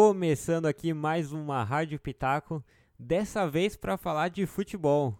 Começando 0.00 0.66
aqui 0.66 0.92
mais 0.92 1.32
uma 1.32 1.64
Rádio 1.64 1.98
Pitaco, 1.98 2.62
dessa 2.98 3.48
vez 3.48 3.78
para 3.78 3.96
falar 3.96 4.28
de 4.28 4.44
futebol, 4.44 5.18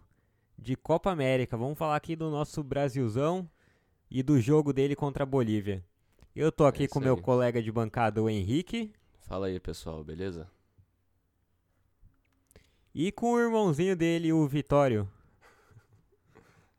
de 0.58 0.76
Copa 0.76 1.10
América. 1.10 1.56
Vamos 1.56 1.78
falar 1.78 1.96
aqui 1.96 2.14
do 2.14 2.28
nosso 2.28 2.62
Brasilzão 2.62 3.48
e 4.10 4.22
do 4.22 4.38
jogo 4.38 4.74
dele 4.74 4.94
contra 4.94 5.22
a 5.22 5.26
Bolívia. 5.26 5.82
Eu 6.34 6.52
tô 6.52 6.66
aqui 6.66 6.84
É 6.84 6.88
com 6.88 6.98
isso 6.98 7.06
meu 7.06 7.14
aí. 7.14 7.22
colega 7.22 7.62
de 7.62 7.72
bancada, 7.72 8.22
o 8.22 8.28
Henrique, 8.28 8.92
Fala 9.20 9.46
aí, 9.46 9.58
pessoal, 9.58 10.04
beleza? 10.04 10.46
e 12.94 13.10
com 13.10 13.32
o 13.32 13.40
irmãozinho 13.40 13.96
dele, 13.96 14.30
o 14.30 14.46
Vitório. 14.46 15.10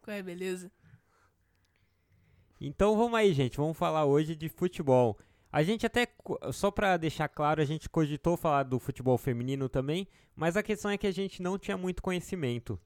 Qual 0.04 0.16
é, 0.16 0.22
beleza? 0.22 0.72
Então 2.62 2.96
vamos 2.96 3.18
aí, 3.18 3.34
gente, 3.34 3.58
vamos 3.58 3.76
falar 3.76 4.06
hoje 4.06 4.36
de 4.36 4.50
futebol. 4.50 5.18
A 5.52 5.64
gente 5.64 5.86
até, 5.86 6.08
só 6.52 6.70
pra 6.70 6.98
deixar 6.98 7.28
claro, 7.28 7.62
a 7.62 7.66
gente 7.66 7.90
cogitou 7.90 8.36
falar 8.36 8.64
do 8.64 8.80
futebol 8.80 9.18
feminino 9.18 9.70
também, 9.70 10.08
mas 10.36 10.58
a 10.58 10.64
questão 10.64 10.92
é 10.92 10.98
que 10.98 11.08
a 11.08 11.12
gente 11.12 11.42
não 11.42 11.58
tinha 11.58 11.78
muito 11.78 12.02
conhecimento. 12.02 12.80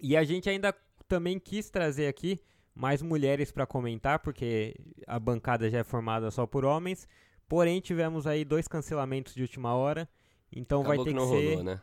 E 0.00 0.16
a 0.16 0.24
gente 0.24 0.48
ainda 0.48 0.74
também 1.06 1.38
quis 1.38 1.70
trazer 1.70 2.06
aqui 2.06 2.40
mais 2.74 3.02
mulheres 3.02 3.52
pra 3.52 3.66
comentar, 3.66 4.18
porque 4.18 4.74
a 5.06 5.18
bancada 5.18 5.70
já 5.70 5.78
é 5.78 5.84
formada 5.84 6.30
só 6.30 6.46
por 6.46 6.64
homens. 6.64 7.06
Porém, 7.48 7.80
tivemos 7.80 8.26
aí 8.26 8.44
dois 8.44 8.66
cancelamentos 8.66 9.34
de 9.34 9.42
última 9.42 9.74
hora, 9.74 10.08
então 10.50 10.80
Acabou 10.80 10.96
vai 10.96 11.04
ter 11.04 11.10
que 11.12 11.16
que, 11.16 11.20
não 11.20 11.28
ser... 11.28 11.48
rolou, 11.50 11.64
né? 11.64 11.80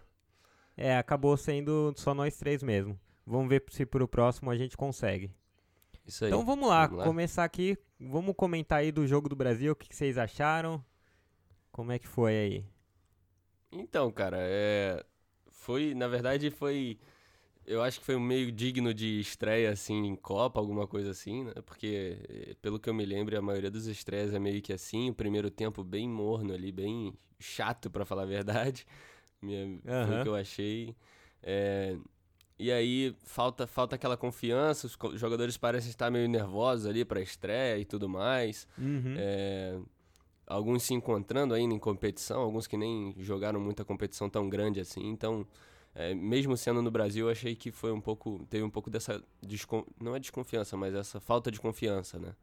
É, 0.76 0.98
acabou 0.98 1.38
sendo 1.38 1.94
só 1.96 2.14
nós 2.14 2.36
três 2.38 2.64
mesmo. 2.64 3.00
Vamos 3.26 3.50
ver 3.50 3.64
se 3.70 3.86
pro 3.86 4.08
próximo 4.08 4.50
a 4.50 4.58
gente 4.58 4.76
consegue. 4.76 5.32
Isso 6.06 6.26
aí. 6.26 6.32
Então 6.32 6.46
vamos 6.46 6.70
lá, 6.70 6.88
Vamos 6.88 6.98
lá. 6.98 7.06
começar 7.06 7.44
aqui. 7.44 7.78
Vamos 8.00 8.36
comentar 8.36 8.80
aí 8.80 8.92
do 8.92 9.06
jogo 9.08 9.30
do 9.30 9.36
Brasil, 9.36 9.74
o 9.74 9.76
que, 9.76 9.88
que 9.90 9.96
vocês 9.96 10.18
acharam? 10.18 10.84
Como 11.72 11.92
é 11.92 12.00
que 12.00 12.08
foi 12.08 12.34
aí? 12.38 12.66
Então, 13.72 14.12
cara, 14.12 14.38
é... 14.40 15.04
Foi, 15.50 15.94
na 15.94 16.08
verdade, 16.08 16.50
foi... 16.52 17.00
Eu 17.66 17.84
acho 17.84 18.00
que 18.00 18.06
foi 18.06 18.16
um 18.16 18.20
meio 18.22 18.52
digno 18.52 18.94
de 18.94 19.20
estreia, 19.22 19.72
assim, 19.72 20.06
em 20.08 20.16
Copa, 20.16 20.60
alguma 20.60 20.88
coisa 20.88 21.12
assim, 21.12 21.46
né? 21.46 21.54
Porque, 21.66 22.18
eh, 22.30 22.56
pelo 22.62 22.80
que 22.80 22.90
eu 22.90 22.94
me 22.94 23.06
lembro, 23.06 23.38
a 23.38 23.42
maioria 23.42 23.72
dos 23.72 23.88
estreias 23.88 24.34
é 24.34 24.40
meio 24.40 24.62
que 24.62 24.74
assim. 24.74 25.10
O 25.12 25.16
primeiro 25.16 25.52
tempo 25.52 25.84
bem 25.84 26.10
morno 26.10 26.54
ali, 26.54 26.72
bem 26.72 27.14
chato, 27.40 27.90
pra 27.92 28.06
falar 28.06 28.24
a 28.24 28.26
verdade. 28.26 28.86
Minha- 29.42 29.82
Foi 30.00 30.16
Aham. 30.16 30.20
o 30.20 30.24
que 30.24 30.28
eu 30.30 30.36
achei. 30.36 30.96
É, 31.44 31.98
E 32.62 32.72
aí, 32.72 33.16
falta, 33.24 33.66
falta 33.66 33.96
aquela 33.96 34.16
confiança, 34.16 34.86
os 34.86 35.20
jogadores 35.20 35.58
parecem 35.58 35.90
estar 35.90 36.12
meio 36.12 36.30
nervosos 36.30 36.86
ali 36.86 37.04
pra 37.04 37.20
estreia 37.20 37.80
e 37.80 37.86
tudo 37.86 38.08
mais. 38.08 38.68
Uhum. 38.78 39.16
É, 39.18 39.80
alguns 40.46 40.84
se 40.84 40.94
encontrando 40.94 41.56
ainda 41.56 41.74
em 41.74 41.80
competição, 41.80 42.40
alguns 42.42 42.68
que 42.68 42.78
nem 42.78 43.16
jogaram 43.18 43.60
muita 43.60 43.84
competição 43.84 44.30
tão 44.30 44.48
grande 44.48 44.80
assim. 44.80 45.08
Então, 45.10 45.44
é, 45.96 46.14
mesmo 46.14 46.56
sendo 46.56 46.84
no 46.84 46.92
Brasil, 46.92 47.26
eu 47.26 47.32
achei 47.32 47.56
que 47.56 47.72
foi 47.72 47.92
um 47.92 48.00
pouco. 48.00 48.46
Teve 48.48 48.64
um 48.64 48.70
pouco 48.70 48.92
dessa. 48.92 49.24
descon- 49.42 49.86
não 50.00 50.16
é 50.16 50.20
desconfiança, 50.20 50.78
mas 50.78 50.94
essa 50.94 51.20
falta 51.20 51.50
de 51.50 51.60
confiança, 51.60 52.20
né? 52.20 52.36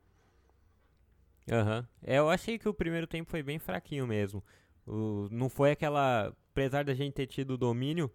Aham. 1.50 1.86
É, 2.02 2.18
eu 2.18 2.28
achei 2.28 2.58
que 2.58 2.68
o 2.68 2.74
primeiro 2.74 3.06
tempo 3.06 3.30
foi 3.30 3.42
bem 3.42 3.58
fraquinho 3.58 4.06
mesmo. 4.06 4.42
O- 4.86 5.28
não 5.30 5.48
foi 5.48 5.70
aquela. 5.70 6.34
Apesar 6.50 6.84
da 6.84 6.92
gente 6.92 7.14
ter 7.14 7.26
tido 7.26 7.56
domínio, 7.56 8.10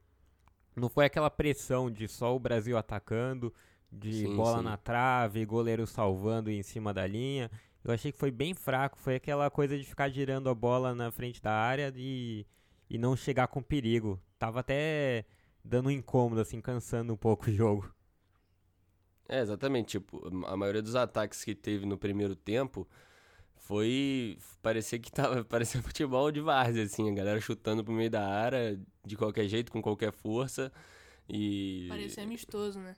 não 0.76 0.90
foi 0.90 1.06
aquela 1.06 1.30
pressão 1.30 1.90
de 1.92 2.08
só 2.08 2.36
o 2.36 2.40
Brasil 2.40 2.78
atacando, 2.78 3.54
de 3.92 4.12
Sim, 4.12 4.36
bola 4.36 4.60
sim. 4.60 4.64
na 4.64 4.78
trave, 4.78 5.46
goleiro 5.46 5.86
salvando 5.88 6.50
em 6.50 6.64
cima 6.64 6.94
da 6.94 7.06
linha. 7.08 7.50
Eu 7.84 7.94
achei 7.94 8.12
que 8.12 8.18
foi 8.18 8.32
bem 8.32 8.54
fraco. 8.54 8.98
Foi 8.98 9.16
aquela 9.16 9.50
coisa 9.52 9.78
de 9.78 9.84
ficar 9.86 10.10
girando 10.10 10.50
a 10.50 10.56
bola 10.56 10.96
na 10.96 11.12
frente 11.12 11.42
da 11.42 11.52
área 11.54 11.94
e, 11.96 12.46
e 12.90 12.98
não 12.98 13.16
chegar 13.16 13.48
com 13.48 13.62
perigo. 13.62 14.20
Tava 14.40 14.62
até 14.62 15.26
dando 15.64 15.88
um 15.88 15.92
incômodo, 15.92 16.42
assim, 16.42 16.62
cansando 16.62 17.14
um 17.14 17.18
pouco 17.18 17.50
o 17.50 17.54
jogo. 17.54 17.94
É, 19.28 19.40
exatamente. 19.40 20.00
Tipo, 20.00 20.46
a 20.46 20.58
maioria 20.58 20.82
dos 20.82 20.96
ataques 20.96 21.44
que 21.44 21.56
teve 21.56 21.86
no 21.86 21.98
primeiro 21.98 22.36
tempo 22.36 22.88
foi. 23.64 24.38
Parecia 24.62 25.00
que 25.00 25.12
tava. 25.12 25.44
Parecia 25.46 25.82
futebol 25.82 26.32
de 26.32 26.42
várzea, 26.42 26.84
assim, 26.84 27.10
a 27.12 27.14
galera 27.14 27.40
chutando 27.42 27.84
pro 27.84 27.94
meio 27.94 28.10
da 28.10 28.26
área 28.28 28.80
de 29.06 29.18
qualquer 29.18 29.48
jeito, 29.48 29.72
com 29.72 29.82
qualquer 29.82 30.12
força. 30.12 30.72
E. 31.30 31.88
Parecia 31.90 32.24
amistoso, 32.24 32.80
né? 32.80 32.96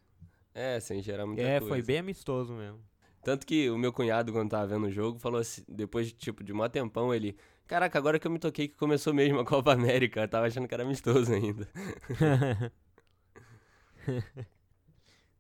É, 0.53 0.79
sem 0.79 1.01
gerar 1.01 1.25
muita 1.25 1.41
É, 1.41 1.59
coisa. 1.59 1.67
foi 1.67 1.81
bem 1.81 1.99
amistoso 1.99 2.53
mesmo. 2.53 2.79
Tanto 3.23 3.45
que 3.45 3.69
o 3.69 3.77
meu 3.77 3.91
cunhado, 3.91 4.31
quando 4.31 4.49
tava 4.51 4.67
vendo 4.67 4.85
o 4.87 4.91
jogo, 4.91 5.19
falou 5.19 5.39
assim, 5.41 5.63
depois 5.67 6.07
de, 6.07 6.13
tipo, 6.13 6.43
de 6.43 6.53
mó 6.53 6.67
tempão, 6.69 7.13
ele... 7.13 7.35
Caraca, 7.67 7.97
agora 7.97 8.19
que 8.19 8.27
eu 8.27 8.31
me 8.31 8.37
toquei 8.37 8.67
que 8.67 8.75
começou 8.77 9.13
mesmo 9.13 9.39
a 9.39 9.45
Copa 9.45 9.73
América, 9.73 10.21
eu 10.21 10.27
tava 10.27 10.45
achando 10.45 10.67
que 10.67 10.73
era 10.73 10.83
amistoso 10.83 11.33
ainda. 11.33 11.67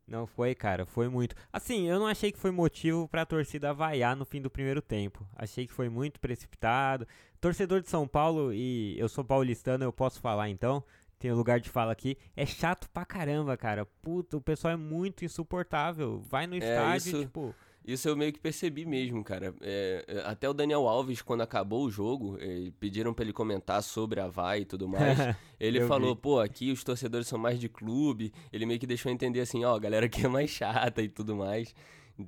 Não 0.07 0.27
foi, 0.27 0.53
cara, 0.53 0.85
foi 0.85 1.09
muito. 1.09 1.35
Assim, 1.51 1.87
eu 1.89 1.97
não 1.99 2.05
achei 2.05 2.31
que 2.31 2.37
foi 2.37 2.51
motivo 2.51 3.07
pra 3.07 3.25
torcida 3.25 3.73
vaiar 3.73 4.15
no 4.15 4.23
fim 4.25 4.39
do 4.41 4.49
primeiro 4.51 4.81
tempo. 4.81 5.25
Achei 5.35 5.65
que 5.65 5.73
foi 5.73 5.89
muito 5.89 6.19
precipitado. 6.19 7.07
Torcedor 7.41 7.81
de 7.81 7.89
São 7.89 8.07
Paulo, 8.07 8.53
e 8.53 8.97
eu 8.99 9.09
sou 9.09 9.23
paulistano, 9.23 9.83
eu 9.83 9.91
posso 9.91 10.19
falar 10.21 10.47
então, 10.49 10.83
tenho 11.17 11.35
lugar 11.35 11.59
de 11.59 11.69
fala 11.69 11.91
aqui. 11.91 12.17
É 12.35 12.45
chato 12.45 12.87
pra 12.91 13.03
caramba, 13.03 13.57
cara. 13.57 13.85
Puta, 14.01 14.37
o 14.37 14.41
pessoal 14.41 14.73
é 14.73 14.77
muito 14.77 15.25
insuportável. 15.25 16.19
Vai 16.19 16.45
no 16.45 16.55
estádio, 16.55 16.97
isso- 17.09 17.19
tipo. 17.19 17.55
Isso 17.87 18.09
eu 18.09 18.15
meio 18.17 18.33
que 18.33 18.39
percebi 18.39 18.83
mesmo, 18.83 19.23
cara. 19.23 19.53
É, 19.61 20.03
é, 20.07 20.19
até 20.25 20.49
o 20.49 20.53
Daniel 20.53 20.87
Alves, 20.87 21.21
quando 21.21 21.41
acabou 21.41 21.85
o 21.85 21.91
jogo, 21.91 22.35
eh, 22.41 22.71
pediram 22.79 23.13
pra 23.13 23.23
ele 23.23 23.31
comentar 23.31 23.83
sobre 23.83 24.19
a 24.19 24.27
VAI 24.27 24.61
e 24.61 24.65
tudo 24.65 24.87
mais. 24.87 25.15
Ele 25.59 25.79
falou, 25.87 26.15
vi. 26.15 26.21
pô, 26.21 26.39
aqui 26.39 26.71
os 26.71 26.83
torcedores 26.83 27.27
são 27.27 27.37
mais 27.37 27.59
de 27.59 27.69
clube. 27.69 28.33
Ele 28.51 28.65
meio 28.65 28.79
que 28.79 28.87
deixou 28.87 29.11
entender 29.11 29.39
assim, 29.39 29.63
ó, 29.63 29.75
a 29.75 29.79
galera 29.79 30.07
aqui 30.07 30.25
é 30.25 30.27
mais 30.27 30.49
chata 30.49 30.99
e 31.01 31.07
tudo 31.07 31.35
mais. 31.35 31.75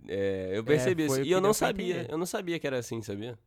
É, 0.07 0.51
eu 0.53 0.63
percebi 0.63 1.06
isso. 1.06 1.22
E 1.23 1.31
eu 1.31 1.41
não 1.41 1.53
sabia, 1.53 1.95
entender. 2.01 2.13
eu 2.13 2.18
não 2.19 2.25
sabia 2.28 2.59
que 2.59 2.68
era 2.68 2.78
assim, 2.78 3.01
sabia? 3.01 3.38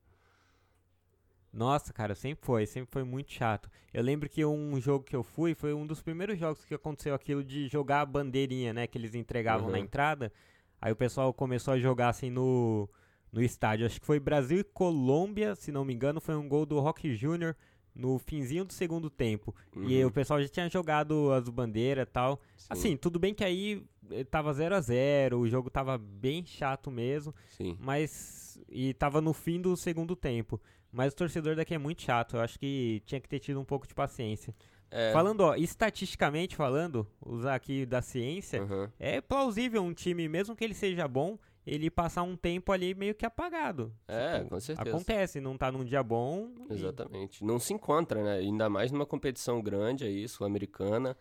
Nossa, 1.52 1.92
cara, 1.92 2.14
sempre 2.14 2.44
foi, 2.44 2.64
sempre 2.64 2.90
foi 2.92 3.02
muito 3.02 3.32
chato. 3.32 3.68
Eu 3.92 4.02
lembro 4.02 4.28
que 4.28 4.44
um 4.44 4.80
jogo 4.80 5.04
que 5.04 5.16
eu 5.16 5.22
fui 5.22 5.52
foi 5.54 5.74
um 5.74 5.84
dos 5.86 6.00
primeiros 6.00 6.38
jogos 6.38 6.64
que 6.64 6.74
aconteceu 6.74 7.12
aquilo 7.14 7.42
de 7.42 7.66
jogar 7.68 8.02
a 8.02 8.06
bandeirinha, 8.06 8.72
né? 8.72 8.86
Que 8.86 8.96
eles 8.96 9.14
entregavam 9.16 9.68
na 9.68 9.78
Uhum. 9.78 9.84
entrada. 9.84 10.32
Aí 10.80 10.92
o 10.92 10.96
pessoal 10.96 11.32
começou 11.34 11.74
a 11.74 11.78
jogar 11.78 12.08
assim 12.08 12.30
no, 12.30 12.88
no 13.32 13.42
estádio. 13.42 13.86
Acho 13.86 14.00
que 14.00 14.06
foi 14.06 14.18
Brasil 14.20 14.58
e 14.60 14.64
Colômbia, 14.64 15.54
se 15.54 15.70
não 15.70 15.84
me 15.84 15.92
engano, 15.94 16.20
foi 16.20 16.34
um 16.36 16.48
gol 16.48 16.64
do 16.64 16.78
Rock 16.80 17.14
Júnior 17.14 17.54
no 17.94 18.18
finzinho 18.18 18.64
do 18.64 18.72
segundo 18.72 19.10
tempo. 19.10 19.54
E 19.76 20.00
Uhum. 20.02 20.08
o 20.08 20.12
pessoal 20.12 20.40
já 20.40 20.48
tinha 20.48 20.68
jogado 20.70 21.32
as 21.32 21.48
bandeiras 21.48 22.04
e 22.04 22.10
tal. 22.10 22.40
Sim, 22.56 22.66
Assim, 22.70 22.96
tudo 22.96 23.18
bem 23.18 23.34
que 23.34 23.44
aí 23.44 23.84
eh, 24.10 24.24
tava 24.24 24.52
0 24.54 24.74
a 24.76 24.80
0 24.80 25.38
o 25.38 25.48
jogo 25.48 25.68
tava 25.68 25.98
bem 25.98 26.44
chato 26.46 26.90
mesmo. 26.90 27.34
sim. 27.48 27.76
Mas. 27.80 28.38
E 28.68 28.94
tava 28.94 29.20
no 29.20 29.32
fim 29.32 29.60
do 29.60 29.76
segundo 29.76 30.14
tempo. 30.14 30.60
Mas 30.92 31.12
o 31.12 31.16
torcedor 31.16 31.54
daqui 31.56 31.74
é 31.74 31.78
muito 31.78 32.02
chato. 32.02 32.36
Eu 32.36 32.40
acho 32.40 32.58
que 32.58 33.02
tinha 33.06 33.20
que 33.20 33.28
ter 33.28 33.38
tido 33.38 33.60
um 33.60 33.64
pouco 33.64 33.86
de 33.86 33.94
paciência. 33.94 34.54
É, 34.90 35.12
Falando, 35.12 35.42
ó, 35.42 35.54
estatisticamente 35.54 36.56
falando, 36.56 37.06
usar 37.24 37.54
aqui 37.54 37.86
da 37.86 38.02
ciência, 38.02 38.62
aham. 38.62 38.90
é 38.98 39.20
plausível 39.20 39.82
um 39.82 39.92
time, 39.94 40.28
mesmo 40.28 40.56
que 40.56 40.64
ele 40.64 40.74
seja 40.74 41.06
bom, 41.06 41.38
ele 41.64 41.88
passar 41.90 42.22
um 42.24 42.36
tempo 42.36 42.72
ali 42.72 42.92
meio 42.94 43.14
que 43.14 43.24
apagado. 43.24 43.92
É, 44.08 44.38
Tipo, 44.38 44.50
com 44.50 44.60
certeza. 44.60 44.96
Acontece, 44.96 45.40
não 45.40 45.56
tá 45.56 45.70
num 45.70 45.84
dia 45.84 46.02
bom. 46.02 46.50
e- 46.70 46.74
Exatamente. 46.74 47.44
Não 47.44 47.58
se 47.60 47.72
encontra, 47.72 48.22
né? 48.22 48.38
Ainda 48.38 48.68
mais 48.68 48.90
numa 48.90 49.06
competição 49.06 49.62
grande 49.62 50.04
aí, 50.04 50.26
sul-americana. 50.28 51.16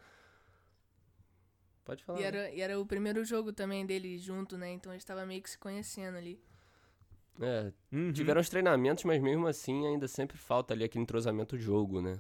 Pode 1.86 2.04
falar. 2.04 2.20
E 2.20 2.22
né? 2.22 2.28
era, 2.28 2.52
e 2.52 2.62
era 2.62 2.80
o 2.80 2.86
primeiro 2.86 3.24
jogo 3.26 3.52
também 3.54 3.86
dele 3.86 4.18
junto, 4.18 4.58
né? 4.58 4.72
Então 4.72 4.92
eles 4.92 5.02
estavam 5.04 5.26
meio 5.28 5.42
que 5.42 5.50
se 5.50 5.58
conhecendo 5.58 6.18
ali. 6.18 6.40
É, 7.42 7.72
Uhum. 7.92 8.12
tiveram 8.12 8.42
os 8.42 8.50
treinamentos, 8.50 9.04
mas 9.06 9.22
mesmo 9.22 9.48
assim 9.48 9.88
ainda 9.88 10.08
sempre 10.08 10.38
falta 10.38 10.74
ali 10.74 10.84
aquele 10.84 11.04
entrosamento 11.04 11.58
jogo, 11.58 12.02
né? 12.02 12.20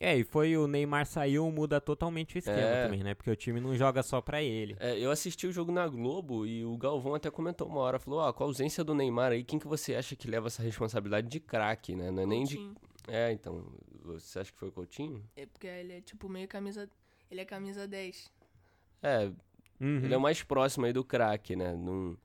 É, 0.00 0.16
e 0.16 0.22
foi 0.24 0.56
o 0.56 0.66
Neymar 0.68 1.06
saiu, 1.06 1.50
muda 1.50 1.80
totalmente 1.80 2.36
o 2.36 2.38
esquema 2.38 2.58
É. 2.58 2.84
também, 2.84 3.02
né? 3.02 3.14
Porque 3.14 3.30
o 3.30 3.36
time 3.36 3.60
não 3.60 3.74
joga 3.76 4.02
só 4.02 4.20
pra 4.20 4.40
ele. 4.42 4.76
É, 4.78 4.96
eu 4.98 5.10
assisti 5.10 5.46
o 5.46 5.52
jogo 5.52 5.72
na 5.72 5.86
Globo 5.88 6.46
e 6.46 6.64
o 6.64 6.76
Galvão 6.76 7.14
até 7.14 7.30
comentou 7.30 7.66
uma 7.66 7.80
hora, 7.80 7.98
falou, 7.98 8.20
ó, 8.20 8.32
com 8.32 8.44
a 8.44 8.46
ausência 8.46 8.84
do 8.84 8.94
Neymar 8.94 9.32
aí, 9.32 9.42
quem 9.42 9.58
que 9.58 9.66
você 9.66 9.94
acha 9.96 10.14
que 10.14 10.28
leva 10.28 10.46
essa 10.46 10.62
responsabilidade 10.62 11.28
de 11.28 11.40
craque, 11.40 11.96
né? 11.96 12.10
Não 12.10 12.22
é 12.22 12.26
nem 12.26 12.44
de... 12.44 12.58
É, 13.08 13.32
então, 13.32 13.64
você 14.04 14.38
acha 14.38 14.52
que 14.52 14.58
foi 14.58 14.68
o 14.68 14.72
Coutinho? 14.72 15.24
É 15.36 15.46
porque 15.46 15.66
ele 15.66 15.94
é 15.94 16.00
tipo 16.00 16.28
meio 16.28 16.46
camisa. 16.46 16.88
Ele 17.30 17.40
é 17.40 17.44
camisa 17.44 17.86
10. 17.88 18.30
É, 19.02 19.30
Uhum. 19.80 20.00
ele 20.04 20.12
é 20.12 20.16
o 20.16 20.20
mais 20.20 20.42
próximo 20.42 20.86
aí 20.86 20.92
do 20.92 21.04
craque, 21.04 21.54
né? 21.56 21.72
Não... 21.74 22.16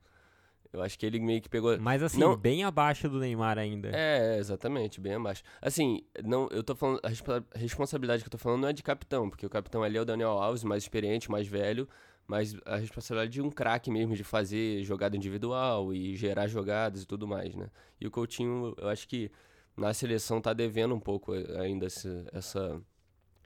Eu 0.74 0.82
acho 0.82 0.98
que 0.98 1.06
ele 1.06 1.20
meio 1.20 1.40
que 1.40 1.48
pegou... 1.48 1.80
Mas 1.80 2.02
assim, 2.02 2.20
Não- 2.20 2.36
bem 2.36 2.64
abaixo 2.64 3.08
do 3.08 3.20
Neymar 3.20 3.60
ainda. 3.60 3.92
É, 3.94 4.38
exatamente, 4.40 5.00
bem 5.00 5.14
abaixo. 5.14 5.44
Assim, 5.62 6.04
não, 6.24 6.50
eu 6.50 6.64
tô 6.64 6.76
falando, 6.76 7.00
a 7.04 7.10
respo- 7.10 7.32
a 7.32 7.44
responsabilidade 7.54 8.24
que 8.24 8.28
eu 8.28 8.32
tô 8.32 8.40
falando 8.40 8.62
não 8.62 8.70
é 8.70 8.74
de 8.74 8.82
capitão, 8.82 9.30
porque 9.30 9.46
o 9.46 9.50
capitão 9.50 9.84
ali 9.84 9.98
é 9.98 10.02
o 10.02 10.06
Daniel 10.06 10.32
Alves, 10.32 10.64
mais 10.64 10.82
experiente, 10.82 11.30
mais 11.30 11.48
velho, 11.48 11.88
mas 12.26 12.56
a 12.66 12.78
responsabilidade 12.78 13.32
de 13.34 13.42
um 13.42 13.52
craque 13.52 13.92
mesmo, 13.92 14.16
de 14.16 14.24
fazer 14.24 14.84
jogada 14.84 15.16
individual 15.16 15.94
e 15.94 16.16
gerar 16.16 16.48
jogadas 16.48 17.04
e 17.04 17.06
tudo 17.06 17.28
mais, 17.28 17.54
né? 17.56 17.70
E 18.02 18.08
o 18.08 18.12
Coutinho, 18.12 18.74
eu 18.78 18.90
acho 18.90 19.08
que 19.08 19.30
na 19.78 19.94
seleção 19.94 20.42
tá 20.42 20.54
devendo 20.54 20.96
um 20.96 21.00
pouco 21.00 21.36
eh, 21.36 21.60
ainda 21.60 21.86
essa 21.86 22.82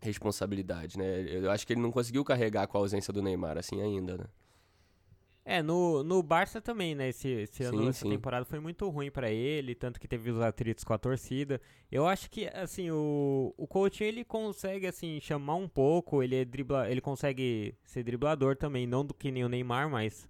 responsabilidade, 0.02 0.98
né? 0.98 1.26
Eu 1.28 1.50
acho 1.52 1.66
que 1.66 1.74
ele 1.74 1.82
não 1.82 1.92
conseguiu 1.92 2.24
carregar 2.24 2.68
com 2.68 2.78
a 2.78 2.82
ausência 2.82 3.12
do 3.12 3.22
Neymar 3.22 3.58
assim 3.58 3.82
ainda, 3.82 4.18
né? 4.18 4.26
É, 5.50 5.64
no, 5.64 6.04
no 6.04 6.22
Barça 6.22 6.60
também, 6.60 6.94
né? 6.94 7.08
Esse, 7.08 7.30
esse 7.30 7.64
ano, 7.64 7.78
Sim, 7.84 7.88
essa 7.88 8.02
sim. 8.02 8.10
temporada 8.10 8.44
foi 8.44 8.60
muito 8.60 8.90
ruim 8.90 9.10
pra 9.10 9.32
ele, 9.32 9.74
tanto 9.74 9.98
que 9.98 10.06
teve 10.06 10.30
os 10.30 10.42
atritos 10.42 10.84
com 10.84 10.92
a 10.92 10.98
torcida. 10.98 11.62
Eu 11.90 12.06
acho 12.06 12.30
que, 12.30 12.48
assim, 12.48 12.92
o, 12.92 13.54
o 13.56 13.66
Coutinho, 13.66 14.10
ele 14.10 14.26
consegue, 14.26 14.86
assim, 14.86 15.22
chamar 15.22 15.56
um 15.56 15.70
pouco, 15.70 16.22
ele 16.22 16.36
é 16.36 16.44
dribla, 16.44 16.92
ele 16.92 17.00
consegue 17.00 17.74
ser 17.86 18.04
driblador 18.04 18.58
também, 18.58 18.86
não 18.86 19.06
do 19.06 19.14
que 19.14 19.32
nem 19.32 19.46
o 19.46 19.48
Neymar, 19.48 19.90
mas 19.90 20.28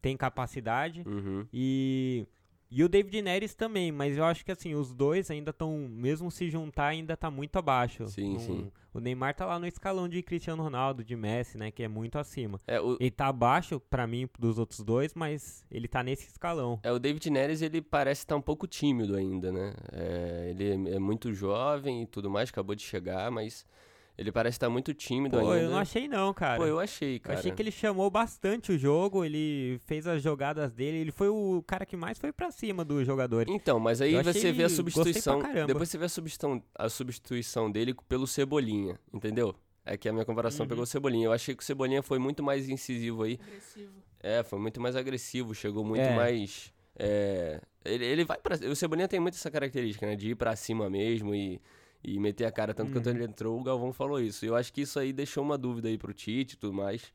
tem 0.00 0.16
capacidade. 0.16 1.02
Uhum. 1.06 1.46
E, 1.52 2.26
e 2.74 2.84
o 2.84 2.88
David 2.88 3.22
Neres 3.22 3.54
também, 3.54 3.92
mas 3.92 4.16
eu 4.16 4.24
acho 4.24 4.44
que, 4.44 4.50
assim, 4.52 4.74
os 4.74 4.92
dois 4.92 5.30
ainda 5.30 5.50
estão, 5.50 5.88
mesmo 5.88 6.30
se 6.30 6.50
juntar, 6.50 6.86
ainda 6.88 7.16
tá 7.16 7.30
muito 7.30 7.56
abaixo. 7.56 8.06
Sim, 8.08 8.32
Não- 8.32 8.40
sim. 8.40 8.72
O 8.92 9.00
Neymar 9.00 9.34
tá 9.34 9.44
lá 9.44 9.58
no 9.58 9.66
escalão 9.66 10.08
de 10.08 10.22
Cristiano 10.22 10.62
Ronaldo, 10.62 11.02
de 11.02 11.16
Messi, 11.16 11.58
né, 11.58 11.70
que 11.72 11.82
é 11.82 11.88
muito 11.88 12.16
acima. 12.16 12.60
É, 12.64 12.80
o, 12.80 12.96
Ele 13.00 13.10
tá 13.10 13.26
abaixo, 13.26 13.80
pra 13.80 14.06
mim, 14.06 14.28
dos 14.38 14.56
outros 14.56 14.80
dois, 14.80 15.12
mas 15.14 15.64
ele 15.68 15.88
tá 15.88 16.00
nesse 16.00 16.28
escalão. 16.28 16.78
É, 16.82 16.92
o 16.92 16.98
David 17.00 17.28
Neres, 17.28 17.60
ele 17.60 17.82
parece 17.82 18.20
estar 18.20 18.36
um 18.36 18.40
pouco 18.40 18.68
tímido 18.68 19.16
ainda, 19.16 19.50
né? 19.50 19.74
É, 19.92 20.46
ele 20.50 20.90
é, 20.90 20.94
é 20.94 20.98
muito 21.00 21.32
jovem 21.34 22.02
e 22.02 22.06
tudo 22.06 22.30
mais, 22.30 22.50
acabou 22.50 22.76
de 22.76 22.82
chegar, 22.82 23.32
mas 23.32 23.66
ele 24.16 24.30
parece 24.30 24.56
estar 24.56 24.70
muito 24.70 24.94
tímido 24.94 25.38
Pô, 25.40 25.50
ainda. 25.50 25.64
eu 25.64 25.70
não 25.70 25.78
achei 25.78 26.06
não, 26.08 26.32
cara. 26.32 26.58
Pô, 26.58 26.66
eu 26.66 26.78
achei, 26.78 27.16
Eu 27.16 27.20
cara. 27.20 27.38
achei 27.38 27.50
que 27.52 27.60
ele 27.60 27.70
chamou 27.72 28.08
bastante 28.10 28.72
o 28.72 28.78
jogo, 28.78 29.24
ele 29.24 29.80
fez 29.86 30.06
as 30.06 30.22
jogadas 30.22 30.72
dele, 30.72 30.98
ele 30.98 31.10
foi 31.10 31.28
o 31.28 31.62
cara 31.66 31.84
que 31.84 31.96
mais 31.96 32.18
foi 32.18 32.32
pra 32.32 32.50
cima 32.50 32.84
dos 32.84 33.04
jogadores. 33.06 33.52
Então, 33.52 33.78
mas 33.80 34.00
aí 34.00 34.14
Eu 34.14 34.22
você 34.22 34.52
vê 34.52 34.64
a 34.64 34.68
substituição. 34.68 35.40
caramba. 35.40 35.66
Depois 35.66 35.88
você 35.88 35.98
vê 35.98 36.04
a 36.04 36.08
substituição, 36.08 36.62
a 36.76 36.88
substituição 36.88 37.70
dele 37.70 37.94
pelo 38.08 38.26
Cebolinha, 38.26 38.98
entendeu? 39.12 39.54
É 39.86 39.96
que 39.98 40.08
a 40.08 40.12
minha 40.12 40.24
comparação 40.24 40.64
Uhum. 40.64 40.68
pegou 40.68 40.84
o 40.84 40.86
Cebolinha. 40.86 41.26
Eu 41.26 41.32
achei 41.32 41.54
que 41.54 41.62
o 41.62 41.66
Cebolinha 41.66 42.02
foi 42.02 42.18
muito 42.18 42.42
mais 42.42 42.68
incisivo 42.70 43.22
aí. 43.24 43.38
Agressivo. 43.46 43.92
É, 44.22 44.42
foi 44.42 44.58
muito 44.58 44.80
mais 44.80 44.96
agressivo, 44.96 45.54
chegou 45.54 45.84
muito 45.84 46.00
É. 46.00 46.16
mais. 46.16 46.72
é, 46.98 47.60
ele, 47.84 48.04
ele 48.04 48.24
vai 48.24 48.38
pra. 48.38 48.56
O 48.70 48.74
Cebolinha 48.76 49.06
tem 49.08 49.18
muito 49.20 49.34
essa 49.34 49.50
característica, 49.50 50.06
né? 50.06 50.14
De 50.16 50.30
ir 50.30 50.34
pra 50.36 50.54
cima 50.56 50.88
mesmo 50.88 51.34
e, 51.34 51.60
e 52.04 52.18
meter 52.18 52.44
a 52.44 52.52
cara. 52.52 52.74
Tanto 52.74 52.88
que 52.88 52.92
quando 52.94 53.06
Uhum. 53.06 53.12
ele 53.14 53.24
entrou, 53.24 53.58
o 53.60 53.62
Galvão 53.64 53.92
falou 53.92 54.20
isso. 54.20 54.44
E 54.44 54.48
eu 54.48 54.56
acho 54.56 54.72
que 54.72 54.82
isso 54.82 54.98
aí 54.98 55.12
deixou 55.12 55.42
uma 55.44 55.56
dúvida 55.58 55.88
aí 55.88 55.96
pro 55.98 56.12
Tite 56.12 56.54
e 56.54 56.58
tudo 56.58 56.72
mais. 56.74 57.12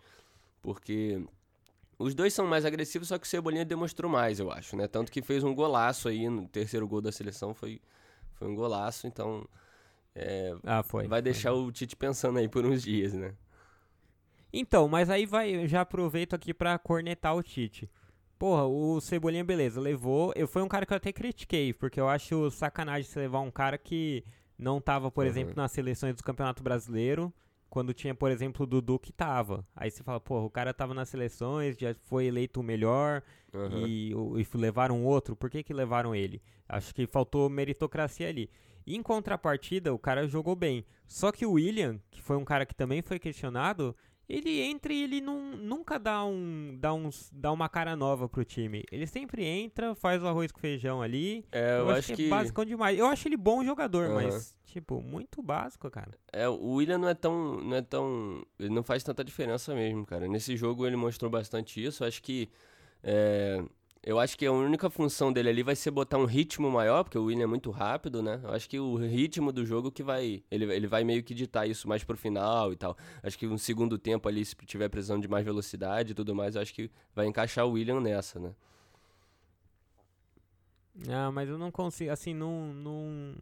Porque 0.62 1.24
os 1.98 2.14
dois 2.16 2.34
são 2.34 2.46
mais 2.48 2.66
agressivos, 2.66 3.08
só 3.10 3.18
que 3.18 3.26
o 3.26 3.30
Cebolinha 3.30 3.66
demonstrou 3.66 4.10
mais, 4.12 4.40
eu 4.40 4.52
acho, 4.52 4.76
né? 4.76 4.88
Tanto 4.88 5.12
que 5.12 5.22
fez 5.22 5.44
um 5.44 5.54
golaço 5.54 6.08
aí 6.10 6.28
no 6.30 6.48
terceiro 6.48 6.88
gol 6.88 7.02
da 7.02 7.12
seleção, 7.12 7.54
foi, 7.54 7.82
foi 8.34 8.48
um 8.48 8.56
golaço, 8.56 9.06
então. 9.08 9.48
é, 10.16 10.56
Ah, 10.64 10.82
foi. 10.84 11.08
vai 11.08 11.22
deixar 11.22 11.54
o 11.54 11.72
Tite 11.72 11.96
pensando 11.96 12.40
aí 12.40 12.48
por 12.50 12.66
uns 12.66 12.82
dias, 12.84 13.14
né? 13.14 13.34
Então, 14.52 14.88
mas 14.88 15.10
aí 15.10 15.26
vai, 15.26 15.54
eu 15.56 15.68
já 15.68 15.82
aproveito 15.82 16.34
aqui 16.34 16.54
pra 16.54 16.78
cornetar 16.80 17.36
o 17.36 17.44
Tite. 17.44 17.90
Porra, 18.38 18.66
o 18.66 19.00
Cebolinha, 19.02 19.44
beleza, 19.44 19.80
levou. 19.82 20.32
Eu 20.36 20.48
fui 20.48 20.62
um 20.62 20.68
cara 20.68 20.86
que 20.86 20.94
eu 20.94 20.98
até 20.98 21.12
critiquei, 21.12 21.74
porque 21.74 22.00
eu 22.00 22.08
acho 22.08 22.50
sacanagem 22.50 23.04
você 23.10 23.20
levar 23.20 23.42
um 23.42 23.52
cara 23.52 23.78
que 23.78 24.24
não 24.60 24.80
tava, 24.82 25.10
por 25.10 25.24
Uhum. 25.24 25.30
exemplo, 25.30 25.54
nas 25.56 25.72
seleções 25.72 26.16
do 26.16 26.24
Campeonato 26.24 26.62
Brasileiro, 26.62 27.34
quando 27.70 27.94
tinha, 27.94 28.14
por 28.14 28.30
exemplo, 28.32 28.64
o 28.64 28.68
Dudu 28.68 29.00
que 29.00 29.14
tava. 29.14 29.66
Aí 29.76 29.90
você 29.90 30.04
fala, 30.04 30.20
porra, 30.20 30.46
o 30.46 30.50
cara 30.50 30.74
tava 30.74 30.94
nas 30.94 31.08
seleções, 31.10 31.78
já 31.78 31.94
foi 31.94 32.26
eleito 32.26 32.60
o 32.60 32.64
melhor, 32.64 33.22
Aham. 33.54 33.88
e, 33.88 34.12
e 34.12 34.58
levaram 34.58 35.04
outro, 35.06 35.36
por 35.36 35.50
que 35.50 35.64
que 35.64 35.74
levaram 35.74 36.14
ele? 36.14 36.42
Acho 36.68 36.94
que 36.94 37.08
faltou 37.08 37.50
meritocracia 37.50 38.28
ali. 38.28 38.50
Em 38.86 39.02
contrapartida, 39.04 39.94
o 39.94 40.00
cara 40.00 40.28
jogou 40.28 40.56
bem. 40.56 40.84
Só 41.08 41.32
que 41.32 41.46
o 41.46 41.54
William, 41.54 42.00
que 42.10 42.22
foi 42.22 42.38
um 42.38 42.46
cara 42.46 42.66
que 42.66 42.74
também 42.76 43.02
foi 43.04 43.20
questionado, 43.20 43.96
ele 44.30 44.62
entra 44.62 44.94
e 44.94 45.04
ele 45.04 45.20
não, 45.20 45.58
nunca 45.58 45.98
dá, 45.98 46.24
um, 46.24 46.78
dá, 46.80 46.94
uns, 46.94 47.32
dá 47.34 47.52
uma 47.52 47.68
cara 47.68 47.96
nova 47.96 48.30
pro 48.30 48.46
time. 48.46 48.86
Ele 48.92 49.08
sempre 49.08 49.44
entra, 49.44 49.96
faz 49.96 50.22
o 50.22 50.28
arroz 50.28 50.52
com 50.52 50.60
feijão 50.60 51.02
ali. 51.02 51.44
É, 51.52 51.80
eu, 51.80 51.90
acho 51.90 52.14
que. 52.14 52.28
é 52.28 52.30
básico 52.30 52.64
demais. 52.64 53.00
Eu 53.00 53.08
acho 53.08 53.28
ele 53.28 53.36
bom 53.36 53.64
jogador, 53.66 54.06
Aham. 54.06 54.22
mas, 54.22 54.56
tipo, 54.66 55.02
muito 55.02 55.42
básico, 55.42 55.90
cara. 55.90 56.12
É, 56.32 56.48
o 56.48 56.74
William 56.74 57.00
não 57.00 57.10
é 57.10 57.16
tão. 57.16 57.60
não 57.60 57.76
é 57.76 57.82
tão. 57.82 58.46
Ele 58.60 58.70
não 58.70 58.84
faz 58.84 59.04
tanta 59.04 59.24
diferença 59.24 59.74
mesmo, 59.74 60.06
cara. 60.06 60.28
Nesse 60.28 60.56
jogo 60.56 60.86
ele 60.86 60.96
mostrou 60.96 61.32
bastante 61.32 61.84
isso. 61.84 62.04
Eu 62.04 62.08
acho 62.08 62.22
que. 62.22 62.48
é, 63.04 63.64
eu 64.02 64.18
acho 64.18 64.38
que 64.38 64.46
a 64.46 64.52
única 64.52 64.90
função 64.90 65.32
dele 65.32 65.50
ali 65.50 65.62
vai 65.62 65.76
ser 65.76 65.92
botar 65.92 66.18
um 66.18 66.26
ritmo 66.26 66.72
maior, 66.72 67.04
porque 67.04 67.18
o 67.18 67.26
William 67.26 67.44
é 67.44 67.48
muito 67.48 67.70
rápido, 67.70 68.24
né? 68.24 68.40
Eu 68.44 68.52
acho 68.52 68.70
que 68.70 68.80
o 68.80 68.96
ritmo 68.96 69.52
do 69.52 69.66
jogo 69.66 69.92
que 69.92 70.02
vai. 70.02 70.42
Ele, 70.50 70.74
ele 70.74 70.88
vai 70.88 71.04
meio 71.04 71.22
que 71.22 71.34
ditar 71.34 71.68
isso 71.68 71.88
mais 71.88 72.04
pro 72.04 72.18
final 72.18 72.72
e 72.72 72.78
tal. 72.78 72.98
Acho 73.22 73.38
que 73.38 73.46
um 73.46 73.58
segundo 73.58 73.98
tempo 73.98 74.30
ali, 74.30 74.46
se 74.46 74.56
tiver 74.66 74.88
precisando 74.90 75.22
de 75.22 75.28
mais 75.28 75.44
velocidade 75.44 76.12
e 76.12 76.16
tudo 76.16 76.34
mais, 76.34 76.56
eu 76.56 76.62
acho 76.62 76.74
que 76.74 76.90
vai 77.14 77.28
encaixar 77.28 77.66
o 77.66 77.72
William 77.72 78.00
nessa, 78.00 78.40
né? 78.40 78.54
Ah, 81.10 81.32
mas 81.32 81.50
eu 81.50 81.58
não 81.58 81.72
consigo, 81.72 82.12
assim, 82.12 82.34
não, 82.34 82.74
não... 82.74 83.36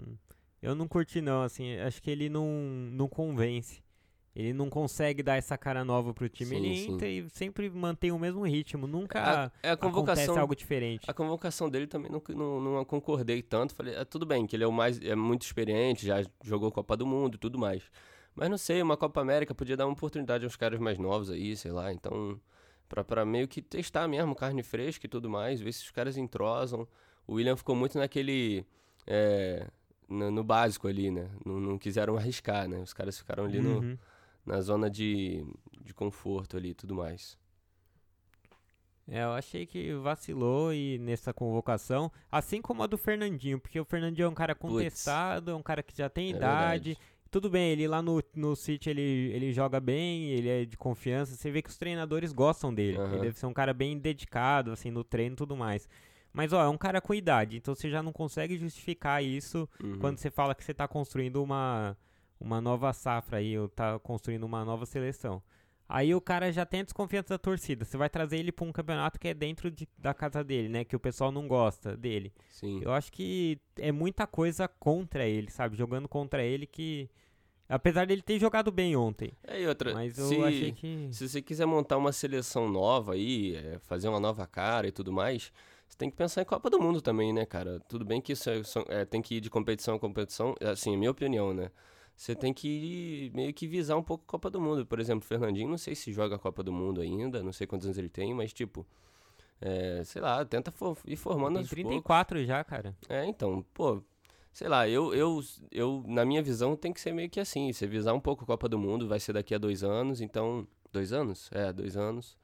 Eu 0.62 0.76
não 0.76 0.88
curti 0.88 1.22
não, 1.22 1.44
assim, 1.44 1.78
acho 1.78 2.02
que 2.02 2.10
ele 2.10 2.30
não, 2.30 2.48
não 2.92 3.08
convence. 3.08 3.82
Ele 4.38 4.54
não 4.54 4.70
consegue 4.70 5.24
dar 5.24 5.36
essa 5.36 5.58
cara 5.58 5.84
nova 5.84 6.14
pro 6.14 6.30
time. 6.30 6.52
Sim, 6.52 6.56
ele 6.58 6.76
sim. 6.76 6.94
entra 6.94 7.08
e 7.08 7.28
sempre 7.32 7.72
mantém 7.72 8.12
o 8.12 8.20
mesmo 8.20 8.46
ritmo. 8.46 8.86
Nunca 8.86 9.20
A, 9.20 9.52
é 9.64 9.72
a 9.72 9.74
acontece 9.74 10.30
algo 10.30 10.56
diferente. 10.56 11.10
A 11.10 11.14
convocação 11.14 11.68
dele 11.68 11.88
também 11.88 12.12
não, 12.12 12.22
não, 12.36 12.62
não 12.62 12.86
concordei 12.86 13.42
tanto. 13.42 13.74
Falei, 13.74 13.96
ah, 13.96 14.06
tudo 14.06 14.28
bem, 14.28 14.46
que 14.46 14.56
ele 14.56 14.64
é 14.64 14.68
o 14.68 14.72
mais 14.72 15.02
é 15.02 15.16
muito 15.16 15.42
experiente, 15.42 16.06
já 16.06 16.24
jogou 16.44 16.72
Copa 16.72 16.96
do 16.96 17.04
Mundo 17.04 17.34
e 17.34 17.38
tudo 17.40 17.58
mais. 17.58 17.82
Mas 18.36 18.48
não 18.48 18.60
sei, 18.60 18.80
uma 18.80 18.96
Copa 18.96 19.20
América 19.22 19.56
podia 19.56 19.76
dar 19.76 19.88
uma 19.88 19.94
oportunidade 19.94 20.44
aos 20.44 20.56
caras 20.56 20.80
mais 20.80 21.00
novos 21.00 21.32
aí, 21.32 21.58
sei 21.58 21.72
lá. 21.72 21.92
Então, 21.92 22.40
pra, 22.88 23.04
pra 23.04 23.26
meio 23.26 23.48
que 23.48 23.60
testar 23.60 24.08
mesmo, 24.08 24.36
carne 24.36 24.62
fresca 24.62 25.08
e 25.08 25.10
tudo 25.10 25.28
mais, 25.28 25.60
ver 25.60 25.72
se 25.74 25.84
os 25.84 25.90
caras 25.90 26.16
entrosam. 26.16 26.88
O 27.26 27.34
William 27.34 27.58
ficou 27.58 27.76
muito 27.76 27.98
naquele. 27.98 28.64
é, 29.08 29.66
no, 30.08 30.30
no 30.30 30.44
básico 30.44 30.88
ali, 30.88 31.10
né? 31.10 31.28
Não, 31.44 31.60
não 31.60 31.78
quiseram 31.80 32.16
arriscar, 32.16 32.68
né? 32.68 32.78
Os 32.78 32.94
caras 32.94 33.18
ficaram 33.18 33.46
ali 33.46 33.60
no, 33.60 33.80
Uhum. 33.80 33.98
Na 34.48 34.62
zona 34.62 34.90
de, 34.90 35.46
de 35.84 35.94
conforto 35.94 36.58
ali 36.58 36.70
e 36.70 36.74
tudo 36.74 36.96
mais. 36.96 37.38
É, 39.10 39.24
eu 39.24 39.32
achei 39.32 39.66
que 39.66 39.94
vacilou 39.94 40.74
e 40.74 40.98
nessa 41.00 41.34
convocação, 41.34 42.12
assim 42.30 42.62
como 42.62 42.84
a 42.84 42.88
do 42.88 42.98
Fernandinho, 42.98 43.58
porque 43.60 43.80
o 43.80 43.86
Fernandinho 43.86 44.26
é 44.26 44.30
um 44.30 44.34
cara 44.34 44.54
contestado, 44.54 45.52
é 45.52 45.56
um 45.56 45.64
cara 45.64 45.82
que 45.82 45.96
já 45.96 46.10
tem 46.10 46.28
É 46.28 46.36
idade. 46.36 46.90
verdade. 46.90 46.98
Tudo 47.32 47.50
bem, 47.50 47.72
ele 47.72 47.88
lá 47.88 48.02
no, 48.02 48.22
no 48.36 48.56
City 48.56 48.90
ele, 48.90 49.02
ele 49.34 49.52
joga 49.54 49.80
bem, 49.82 50.30
ele 50.32 50.50
é 50.50 50.66
de 50.66 50.78
confiança. 50.78 51.36
Você 51.36 51.52
vê 51.52 51.62
que 51.62 51.70
os 51.70 51.78
treinadores 51.78 52.32
gostam 52.34 52.74
dele. 52.74 52.98
Aham. 52.98 53.14
Ele 53.14 53.22
deve 53.22 53.38
ser 53.40 53.46
um 53.46 53.54
cara 53.54 53.74
bem 53.74 53.98
dedicado, 53.98 54.72
assim, 54.72 54.90
no 54.92 55.04
treino 55.04 55.34
e 55.34 55.38
tudo 55.38 55.56
mais. 55.56 55.88
Mas, 56.34 56.52
ó, 56.54 56.62
é 56.64 56.70
um 56.70 56.78
cara 56.78 57.02
com 57.02 57.14
idade, 57.14 57.58
então 57.58 57.74
você 57.76 57.90
já 57.90 58.04
não 58.04 58.12
consegue 58.14 58.58
justificar 58.58 59.24
isso 59.24 59.68
Uhum. 59.84 60.00
quando 60.00 60.18
você 60.20 60.30
fala 60.30 60.54
que 60.54 60.64
você 60.64 60.74
tá 60.74 60.88
construindo 60.88 61.42
uma, 61.44 61.98
uma 62.40 62.60
nova 62.62 62.92
safra 62.94 63.38
aí, 63.38 63.56
tá 63.76 63.98
construindo 64.00 64.44
uma 64.44 64.64
nova 64.66 64.86
seleção. 64.86 65.42
Aí 65.90 66.14
o 66.14 66.20
cara 66.20 66.52
já 66.52 66.66
tem 66.66 66.82
a 66.82 66.84
desconfiança 66.84 67.30
da 67.30 67.38
torcida. 67.38 67.86
Você 67.86 67.96
vai 67.96 68.10
trazer 68.10 68.38
ele 68.38 68.52
pra 68.52 68.66
um 68.66 68.74
campeonato 68.74 69.18
que 69.18 69.30
é 69.30 69.34
dentro 69.34 69.72
de- 69.72 69.88
da 69.98 70.14
casa 70.14 70.44
dele, 70.44 70.68
né? 70.68 70.84
Que 70.84 70.96
o 70.98 71.00
pessoal 71.00 71.32
não 71.32 71.48
gosta 71.48 71.96
dele. 71.96 72.34
Sim. 72.50 72.82
Eu 72.84 72.92
acho 72.92 73.10
que 73.10 73.58
é 73.78 73.90
muita 73.92 74.28
coisa 74.28 74.68
contra 74.68 75.26
ele, 75.26 75.50
sabe? 75.50 75.78
Jogando 75.78 76.08
contra 76.10 76.44
ele 76.44 76.66
que. 76.68 77.10
Apesar 77.70 78.06
dele 78.06 78.22
ter 78.22 78.38
jogado 78.40 78.70
bem 78.72 78.96
ontem. 78.98 79.32
É, 79.46 79.62
e 79.62 79.68
outra, 79.68 79.94
Mas 79.94 80.18
eu 80.18 80.26
se, 80.28 80.42
achei 80.44 80.72
que. 80.74 81.08
se 81.12 81.28
você 81.28 81.42
quiser 81.42 81.66
montar 81.66 81.98
uma 81.98 82.12
seleção 82.14 82.70
nova 82.70 83.14
aí, 83.14 83.56
é, 83.56 83.80
fazer 83.80 84.08
uma 84.10 84.20
nova 84.20 84.46
cara 84.48 84.88
e 84.88 84.92
tudo 84.92 85.12
mais, 85.12 85.52
você 85.88 85.98
tem 85.98 86.10
que 86.10 86.16
pensar 86.18 86.42
em 86.42 86.46
Copa 86.46 86.70
do 86.70 86.80
Mundo 86.80 87.02
também, 87.02 87.32
né, 87.34 87.46
cara? 87.46 87.80
Tudo 87.90 88.04
bem 88.06 88.22
que 88.22 88.34
isso 88.34 88.50
é- 88.50 88.62
é, 88.90 89.06
tem 89.06 89.22
que 89.22 89.36
ir 89.36 89.42
de 89.42 89.50
competição 89.50 89.96
a 89.96 90.00
competição, 90.00 90.54
assim, 90.62 90.94
é 90.94 90.98
minha 90.98 91.12
opinião, 91.12 91.54
né? 91.54 91.70
Você 92.18 92.36
tem 92.36 92.54
que 92.54 92.68
ir, 92.68 93.32
meio 93.36 93.54
que 93.54 93.68
visar 93.68 93.96
um 93.96 94.04
pouco 94.04 94.24
a 94.28 94.32
Copa 94.32 94.50
do 94.50 94.60
Mundo. 94.60 94.86
Por 94.88 95.00
exemplo, 95.00 95.24
o 95.24 95.28
Fernandinho, 95.28 95.70
não 95.70 95.78
sei 95.78 95.96
se 95.96 96.12
joga 96.12 96.36
a 96.36 96.40
Copa 96.40 96.64
do 96.64 96.74
Mundo 96.74 97.00
ainda, 97.00 97.44
não 97.44 97.54
sei 97.54 97.68
quantos 97.68 97.86
anos 97.86 97.98
ele 98.00 98.10
tem, 98.10 98.34
mas 98.34 98.52
tipo, 98.52 98.86
é, 99.62 100.04
sei 100.04 100.22
lá, 100.22 100.44
tenta 100.46 100.72
for- 100.72 100.98
ir 101.06 101.16
formando 101.16 101.54
Tem 101.54 101.60
aos 101.60 101.68
poucos. 101.70 101.82
34 101.84 102.44
já, 102.46 102.64
cara. 102.64 102.96
É, 103.08 103.24
então, 103.26 103.64
pô, 103.74 104.02
sei 104.52 104.68
lá, 104.68 104.90
eu, 104.90 105.14
eu, 105.14 105.40
eu, 105.72 106.04
na 106.08 106.26
minha 106.26 106.42
visão, 106.42 106.76
tem 106.76 106.92
que 106.92 107.00
ser 107.02 107.14
meio 107.14 107.30
que 107.30 107.40
assim, 107.40 107.72
você 107.72 107.86
visar 107.88 108.14
um 108.14 108.20
pouco 108.20 108.44
a 108.44 108.48
Copa 108.48 108.68
do 108.68 108.80
Mundo, 108.80 109.08
vai 109.08 109.20
ser 109.20 109.34
daqui 109.34 109.54
a 109.54 109.60
dois 109.60 109.84
anos, 109.84 110.20
então, 110.20 110.68
dois 110.92 111.14
anos? 111.14 111.50
É, 111.54 111.72
dois 111.72 111.96
anos. 111.96 112.36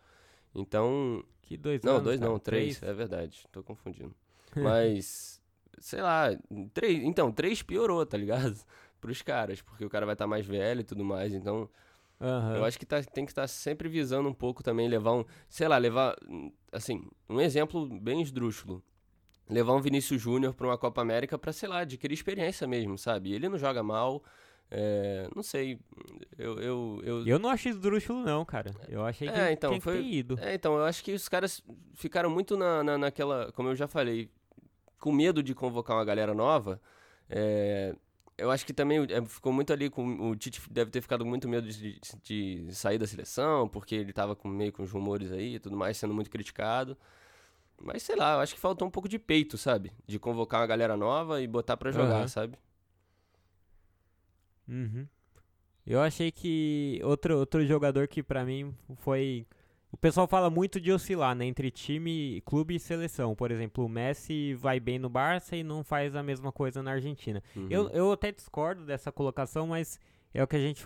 Então, 0.55 1.23
Que 1.41 1.57
dois 1.57 1.81
não, 1.83 1.93
anos, 1.93 2.03
dois 2.03 2.19
cara? 2.19 2.31
não, 2.31 2.39
três, 2.39 2.81
é 2.83 2.93
verdade, 2.93 3.43
tô 3.51 3.63
confundindo. 3.63 4.13
Mas, 4.55 5.41
sei 5.79 6.01
lá, 6.01 6.27
três, 6.73 7.03
então, 7.03 7.31
três 7.31 7.61
piorou, 7.63 8.05
tá 8.05 8.17
ligado? 8.17 8.55
Pros 9.03 9.21
caras, 9.21 9.61
porque 9.61 9.83
o 9.83 9.89
cara 9.89 10.05
vai 10.05 10.13
estar 10.13 10.25
mais 10.25 10.45
velho 10.45 10.79
e 10.79 10.83
tudo 10.85 11.03
mais, 11.03 11.33
então, 11.33 11.69
Aham. 12.21 12.55
eu 12.55 12.63
acho 12.63 12.79
que 12.79 12.85
tá- 12.85 13.03
tem 13.03 13.25
que 13.25 13.31
estar 13.33 13.45
sempre 13.47 13.89
visando 13.89 14.29
um 14.29 14.33
pouco 14.33 14.63
também, 14.63 14.87
levar 14.87 15.11
um, 15.11 15.25
sei 15.49 15.67
lá, 15.67 15.77
levar, 15.77 16.15
assim, 16.71 17.05
um 17.29 17.41
exemplo 17.41 17.85
bem 17.99 18.21
esdrúxulo. 18.21 18.81
levar 19.49 19.73
um 19.73 19.81
Vinícius 19.81 20.21
Júnior 20.21 20.53
pra 20.53 20.65
uma 20.65 20.77
Copa 20.77 21.01
América 21.01 21.37
pra, 21.37 21.51
sei 21.51 21.67
lá, 21.67 21.79
adquirir 21.79 22.13
experiência 22.13 22.65
mesmo, 22.65 22.97
sabe? 22.97 23.33
Ele 23.33 23.49
não 23.49 23.57
joga 23.57 23.83
mal, 23.83 24.23
é, 24.71 25.27
não 25.35 25.43
sei, 25.43 25.77
eu... 26.37 26.57
Eu, 26.61 27.01
eu... 27.03 27.27
Eu 27.27 27.37
não 27.39 27.49
achei 27.49 27.73
esdrúxulo 27.73 28.23
não, 28.23 28.45
cara. 28.45 28.71
Eu 28.87 29.05
achei 29.05 29.27
que 29.29 29.37
É, 29.37 29.51
então, 29.51 29.71
tinha 29.71 29.79
que 29.81 29.83
foi- 29.83 29.97
ter 30.01 30.07
ido. 30.07 30.39
É, 30.39 30.53
então, 30.55 30.77
eu 30.77 30.85
acho 30.85 31.03
que 31.03 31.11
os 31.11 31.27
caras 31.27 31.61
ficaram 31.93 32.29
muito 32.29 32.55
na, 32.55 32.81
na, 32.85 32.97
naquela, 32.97 33.51
como 33.51 33.67
eu 33.67 33.75
já 33.75 33.85
falei, 33.85 34.29
com 34.97 35.11
medo 35.11 35.43
de 35.43 35.53
convocar 35.53 35.97
uma 35.97 36.05
galera 36.05 36.33
nova. 36.33 36.79
É, 37.29 37.93
eu 38.37 38.51
acho 38.51 38.65
que 38.65 38.73
também 38.73 38.99
é, 39.09 39.25
ficou 39.25 39.53
muito 39.53 39.71
ali 39.73 39.89
com. 39.89 40.29
O 40.29 40.35
Tite 40.35 40.61
deve 40.71 40.91
ter 40.91 41.01
ficado 41.01 41.25
muito 41.25 41.47
medo 41.47 41.67
de, 41.67 41.99
de 42.23 42.75
sair 42.75 42.97
da 42.97 43.07
seleção, 43.07 43.67
porque 43.67 43.95
ele 43.95 44.13
tava 44.13 44.35
com, 44.35 44.47
meio 44.47 44.71
com 44.71 44.83
os 44.83 44.91
rumores 44.91 45.31
aí 45.31 45.55
e 45.55 45.59
tudo 45.59 45.77
mais, 45.77 45.97
sendo 45.97 46.13
muito 46.13 46.29
criticado. 46.29 46.97
Mas 47.81 48.03
sei 48.03 48.15
lá, 48.15 48.35
eu 48.35 48.39
acho 48.39 48.53
que 48.55 48.59
faltou 48.61 48.87
um 48.87 48.91
pouco 48.91 49.09
de 49.09 49.19
peito, 49.19 49.57
sabe? 49.57 49.91
De 50.07 50.19
convocar 50.19 50.61
uma 50.61 50.67
galera 50.67 50.95
nova 50.97 51.41
e 51.41 51.47
botar 51.47 51.77
pra 51.77 51.91
jogar, 51.91 52.19
Aham. 52.19 52.27
sabe? 52.27 52.57
Uhum. 54.67 55.07
Eu 55.85 56.01
achei 56.01 56.31
que 56.31 57.01
outro, 57.03 57.37
outro 57.37 57.65
jogador 57.65 58.07
que 58.07 58.23
pra 58.23 58.45
mim 58.45 58.73
foi. 58.97 59.45
O 59.93 59.97
pessoal 59.97 60.27
fala 60.27 60.49
muito 60.49 60.81
de 60.81 60.91
oscilar, 60.91 61.35
né? 61.35 61.45
Entre 61.45 61.69
time, 61.69 62.41
clube 62.45 62.75
e 62.75 62.79
seleção. 62.79 63.35
Por 63.35 63.51
exemplo, 63.51 63.85
o 63.85 63.89
Messi 63.89 64.55
vai 64.55 64.79
bem 64.79 64.97
no 64.97 65.07
Barça 65.07 65.55
e 65.55 65.63
não 65.63 65.83
faz 65.83 66.15
a 66.15 66.23
mesma 66.23 66.51
coisa 66.51 66.81
na 66.81 66.93
Argentina. 66.93 67.43
Uhum. 67.55 67.67
Eu, 67.69 67.89
eu 67.91 68.11
até 68.11 68.31
discordo 68.31 68.83
dessa 68.85 69.11
colocação, 69.11 69.67
mas 69.67 69.99
é 70.33 70.41
o 70.41 70.47
que 70.47 70.55
a 70.55 70.59
gente 70.59 70.83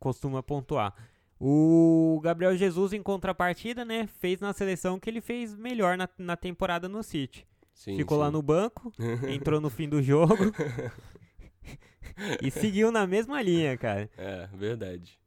costuma 0.00 0.42
pontuar. 0.42 0.94
O 1.38 2.18
Gabriel 2.24 2.56
Jesus, 2.56 2.94
em 2.94 3.02
contrapartida, 3.02 3.84
né? 3.84 4.06
Fez 4.06 4.40
na 4.40 4.54
seleção 4.54 4.98
que 4.98 5.10
ele 5.10 5.20
fez 5.20 5.54
melhor 5.54 5.98
na, 5.98 6.08
na 6.16 6.34
temporada 6.34 6.88
no 6.88 7.02
City. 7.02 7.46
Sim, 7.74 7.98
Ficou 7.98 8.16
lá 8.16 8.28
sim. 8.28 8.32
no 8.32 8.40
banco, 8.40 8.90
entrou 9.28 9.60
no 9.60 9.68
fim 9.68 9.86
do 9.86 10.02
jogo 10.02 10.34
e 12.42 12.50
seguiu 12.50 12.90
na 12.90 13.06
mesma 13.06 13.42
linha, 13.42 13.76
cara. 13.76 14.08
É, 14.16 14.48
verdade. 14.54 15.18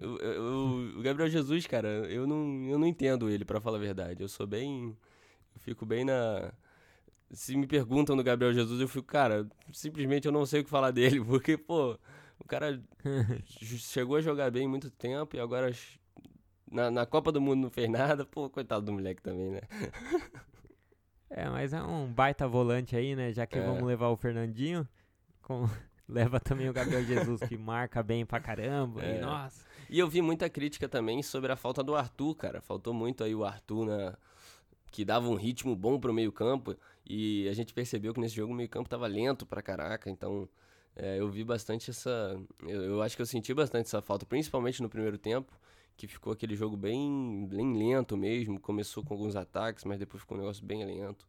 O, 0.00 0.06
o- 0.96 0.98
o 0.98 1.02
Gabriel 1.02 1.28
Jesus, 1.30 1.66
cara, 1.66 1.88
eu 1.88 2.26
não, 2.26 2.64
eu 2.68 2.78
não 2.78 2.86
entendo 2.86 3.28
ele, 3.28 3.44
pra 3.44 3.60
falar 3.60 3.78
a 3.78 3.80
verdade. 3.80 4.22
Eu 4.22 4.28
sou 4.28 4.46
bem. 4.46 4.96
Eu 5.54 5.60
fico 5.60 5.84
bem 5.86 6.04
na. 6.04 6.52
Se 7.30 7.56
me 7.56 7.66
perguntam 7.66 8.16
do 8.16 8.22
Gabriel 8.24 8.52
Jesus, 8.54 8.80
eu 8.80 8.88
fico, 8.88 9.06
cara, 9.06 9.46
simplesmente 9.72 10.26
eu 10.26 10.32
não 10.32 10.46
sei 10.46 10.60
o 10.60 10.64
que 10.64 10.70
falar 10.70 10.90
dele, 10.90 11.20
porque, 11.24 11.56
pô, 11.58 11.98
o 12.38 12.44
cara 12.46 12.80
chegou 13.44 14.16
a 14.16 14.20
jogar 14.20 14.50
bem 14.50 14.66
muito 14.68 14.90
tempo 14.90 15.36
e 15.36 15.40
agora 15.40 15.70
na, 16.70 16.90
na 16.90 17.04
Copa 17.06 17.30
do 17.32 17.40
Mundo 17.40 17.62
não 17.62 17.70
fez 17.70 17.88
nada. 17.90 18.24
Pô, 18.24 18.48
coitado 18.48 18.84
do 18.86 18.92
moleque 18.92 19.22
também, 19.22 19.50
né? 19.50 19.60
É, 21.30 21.46
mas 21.50 21.74
é 21.74 21.82
um 21.82 22.06
baita 22.10 22.48
volante 22.48 22.96
aí, 22.96 23.14
né? 23.14 23.32
Já 23.34 23.46
que 23.46 23.58
É. 23.58 23.62
vamos 23.62 23.82
levar 23.82 24.08
o 24.08 24.16
Fernandinho, 24.16 24.88
com- 25.42 25.68
leva 26.08 26.40
também 26.40 26.70
o 26.70 26.72
Gabriel 26.72 27.04
Jesus, 27.04 27.42
que 27.42 27.54
marca 27.58 28.02
bem 28.02 28.24
pra 28.24 28.40
caramba. 28.40 29.04
E, 29.04 29.16
É. 29.16 29.20
nossa. 29.20 29.62
E 29.90 29.98
eu 29.98 30.08
vi 30.08 30.20
muita 30.20 30.48
crítica 30.50 30.88
também 30.88 31.22
sobre 31.22 31.50
a 31.50 31.56
falta 31.56 31.82
do 31.82 31.94
Arthur, 31.94 32.34
cara. 32.34 32.60
Faltou 32.60 32.92
muito 32.92 33.24
aí 33.24 33.34
o 33.34 33.44
Arthur 33.44 33.86
na 33.86 34.18
que 34.90 35.04
dava 35.04 35.28
um 35.28 35.34
ritmo 35.34 35.76
bom 35.76 35.98
pro 36.00 36.12
meio-campo 36.12 36.74
e 37.06 37.48
a 37.48 37.52
gente 37.52 37.74
percebeu 37.74 38.14
que 38.14 38.20
nesse 38.20 38.34
jogo 38.34 38.52
o 38.52 38.56
meio-campo 38.56 38.88
tava 38.88 39.06
lento 39.06 39.46
pra 39.46 39.62
caraca, 39.62 40.08
então 40.10 40.48
é, 40.96 41.20
eu 41.20 41.28
vi 41.28 41.44
bastante 41.44 41.90
essa 41.90 42.40
eu, 42.62 42.82
eu 42.84 43.02
acho 43.02 43.14
que 43.14 43.22
eu 43.22 43.26
senti 43.26 43.52
bastante 43.52 43.86
essa 43.86 44.00
falta, 44.00 44.26
principalmente 44.26 44.82
no 44.82 44.88
primeiro 44.88 45.18
tempo, 45.18 45.52
que 45.96 46.06
ficou 46.06 46.32
aquele 46.32 46.56
jogo 46.56 46.76
bem, 46.76 47.46
bem 47.50 47.76
lento 47.76 48.16
mesmo, 48.16 48.58
começou 48.60 49.04
com 49.04 49.14
alguns 49.14 49.36
ataques, 49.36 49.84
mas 49.84 49.98
depois 49.98 50.22
ficou 50.22 50.36
um 50.36 50.40
negócio 50.40 50.64
bem 50.64 50.84
lento. 50.84 51.26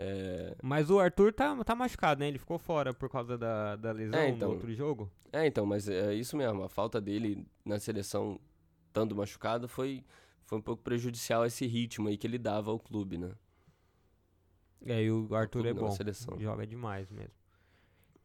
É, 0.00 0.54
Mas 0.62 0.90
o 0.90 1.00
Arthur 1.00 1.32
tá, 1.32 1.56
tá 1.64 1.74
machucado, 1.74 2.20
né? 2.20 2.28
Ele 2.28 2.38
ficou 2.38 2.56
fora 2.56 2.94
por 2.94 3.10
causa 3.10 3.36
da, 3.36 3.74
da 3.74 3.90
lesão 3.90 4.20
É, 4.20 4.28
então. 4.28 4.48
no 4.48 4.54
outro 4.54 4.72
jogo. 4.72 5.10
É, 5.32 5.44
então, 5.46 5.66
mas 5.66 5.88
é 5.88 6.14
isso 6.14 6.36
mesmo. 6.36 6.62
A 6.62 6.68
falta 6.68 7.00
dele 7.00 7.44
na 7.64 7.80
seleção, 7.80 8.38
estando 8.86 9.16
machucado, 9.16 9.66
foi, 9.68 10.04
foi 10.44 10.58
um 10.58 10.62
pouco 10.62 10.82
prejudicial 10.84 11.44
esse 11.44 11.66
ritmo 11.66 12.08
aí 12.08 12.16
que 12.16 12.26
ele 12.26 12.38
dava 12.38 12.70
ao 12.70 12.78
clube, 12.78 13.18
né? 13.18 13.32
É, 14.86 15.02
e 15.02 15.10
o 15.10 15.34
Arthur 15.34 15.62
clube 15.62 15.68
é 15.68 15.74
bom. 15.74 15.90
seleção. 15.90 16.38
Joga 16.38 16.64
demais 16.64 17.10
mesmo. 17.10 17.34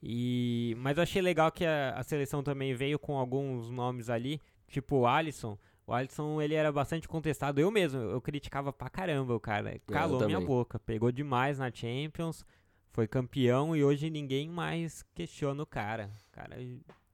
E, 0.01 0.75
mas 0.77 0.97
eu 0.97 1.03
achei 1.03 1.21
legal 1.21 1.51
que 1.51 1.65
a, 1.65 1.95
a 1.97 2.03
seleção 2.03 2.43
também 2.43 2.75
veio 2.75 2.99
com 2.99 3.17
alguns 3.17 3.69
nomes 3.71 4.09
ali, 4.09 4.39
tipo 4.67 4.97
o 4.97 5.07
Alisson. 5.07 5.57
O 5.85 5.93
Alisson, 5.93 6.41
ele 6.41 6.53
era 6.55 6.71
bastante 6.71 7.07
contestado. 7.07 7.59
Eu 7.59 7.69
mesmo, 7.69 7.99
eu 7.99 8.21
criticava 8.21 8.71
pra 8.71 8.89
caramba 8.89 9.35
o 9.35 9.39
cara. 9.39 9.79
Calou 9.87 10.25
minha 10.25 10.39
boca. 10.39 10.79
Pegou 10.79 11.11
demais 11.11 11.59
na 11.59 11.69
Champions, 11.71 12.45
foi 12.91 13.07
campeão 13.07 13.75
e 13.75 13.83
hoje 13.83 14.09
ninguém 14.09 14.47
mais 14.49 15.03
questiona 15.13 15.61
o 15.61 15.65
cara. 15.65 16.09
O 16.29 16.31
cara 16.31 16.61
é 16.61 16.67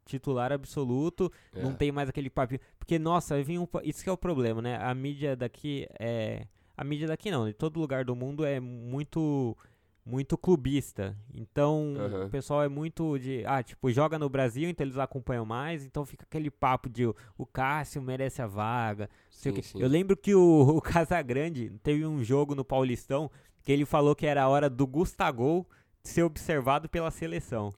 titular 0.06 0.52
absoluto, 0.52 1.32
É. 1.54 1.62
não 1.64 1.74
tem 1.74 1.92
mais 1.92 2.10
aquele 2.10 2.30
papinho. 2.30 2.60
Porque, 2.78 2.98
nossa, 3.00 3.42
vim 3.44 3.58
um 3.58 3.68
isso 3.84 4.04
que 4.04 4.10
é 4.10 4.14
o 4.14 4.18
problema, 4.18 4.62
né? 4.62 4.78
A 4.78 4.94
mídia 4.94 5.36
daqui 5.36 5.88
é. 6.00 6.46
A 6.78 6.84
mídia 6.84 7.08
daqui 7.08 7.30
não, 7.30 7.46
de 7.46 7.54
todo 7.54 7.80
lugar 7.80 8.06
do 8.06 8.16
mundo 8.16 8.46
é 8.46 8.60
muito. 8.60 9.56
Muito 10.06 10.38
clubista. 10.38 11.16
Então, 11.34 11.94
Aham. 11.98 12.26
o 12.26 12.30
pessoal 12.30 12.64
é 12.64 12.68
muito 12.68 13.18
de. 13.20 13.44
Ah, 13.46 13.62
tipo, 13.62 13.92
joga 13.92 14.18
no 14.18 14.30
Brasil, 14.30 14.70
então 14.70 14.86
eles 14.86 14.98
acompanham 14.98 15.46
mais. 15.46 15.86
Então 15.86 16.06
fica 16.06 16.26
aquele 16.26 16.50
papo 16.50 16.90
de 16.90 17.06
o, 17.06 17.46
Cássio 17.46 18.02
merece 18.02 18.42
a 18.42 18.48
vaga. 18.48 19.04
não 19.04 19.32
sei 19.32 19.52
o 19.52 19.64
Sim. 19.64 19.82
Eu 19.82 19.88
lembro 19.88 20.18
que 20.18 20.34
o, 20.34 20.42
o 20.78 20.82
Casagrande 20.82 21.72
teve 21.84 22.06
um 22.06 22.24
jogo 22.24 22.56
no 22.56 22.66
Paulistão 22.66 23.30
que 23.62 23.72
ele 23.72 23.86
falou 23.86 24.16
que 24.16 24.26
era 24.26 24.44
a 24.44 24.48
hora 24.48 24.70
do 24.70 24.88
Gustavo 24.88 25.68
ser 26.02 26.24
observado 26.24 26.90
pela 26.90 27.12
seleção. 27.12 27.74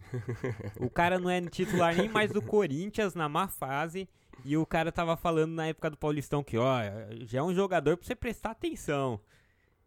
o 0.80 0.90
cara 0.90 1.20
não 1.20 1.30
é 1.30 1.42
titular 1.42 1.96
nem 1.96 2.08
mais 2.08 2.32
do 2.32 2.42
Corinthians 2.42 3.14
na 3.14 3.28
má 3.28 3.48
fase. 3.48 4.08
E 4.44 4.58
o 4.58 4.66
cara 4.66 4.92
tava 4.92 5.16
falando 5.16 5.52
na 5.52 5.68
época 5.68 5.90
do 5.90 5.98
Paulistão 5.98 6.44
que, 6.44 6.58
ó, 6.58 6.78
já 7.22 7.40
é 7.40 7.44
um 7.44 7.54
jogador 7.54 7.98
pra 7.98 8.08
você 8.08 8.16
prestar 8.16 8.52
atenção. 8.52 9.20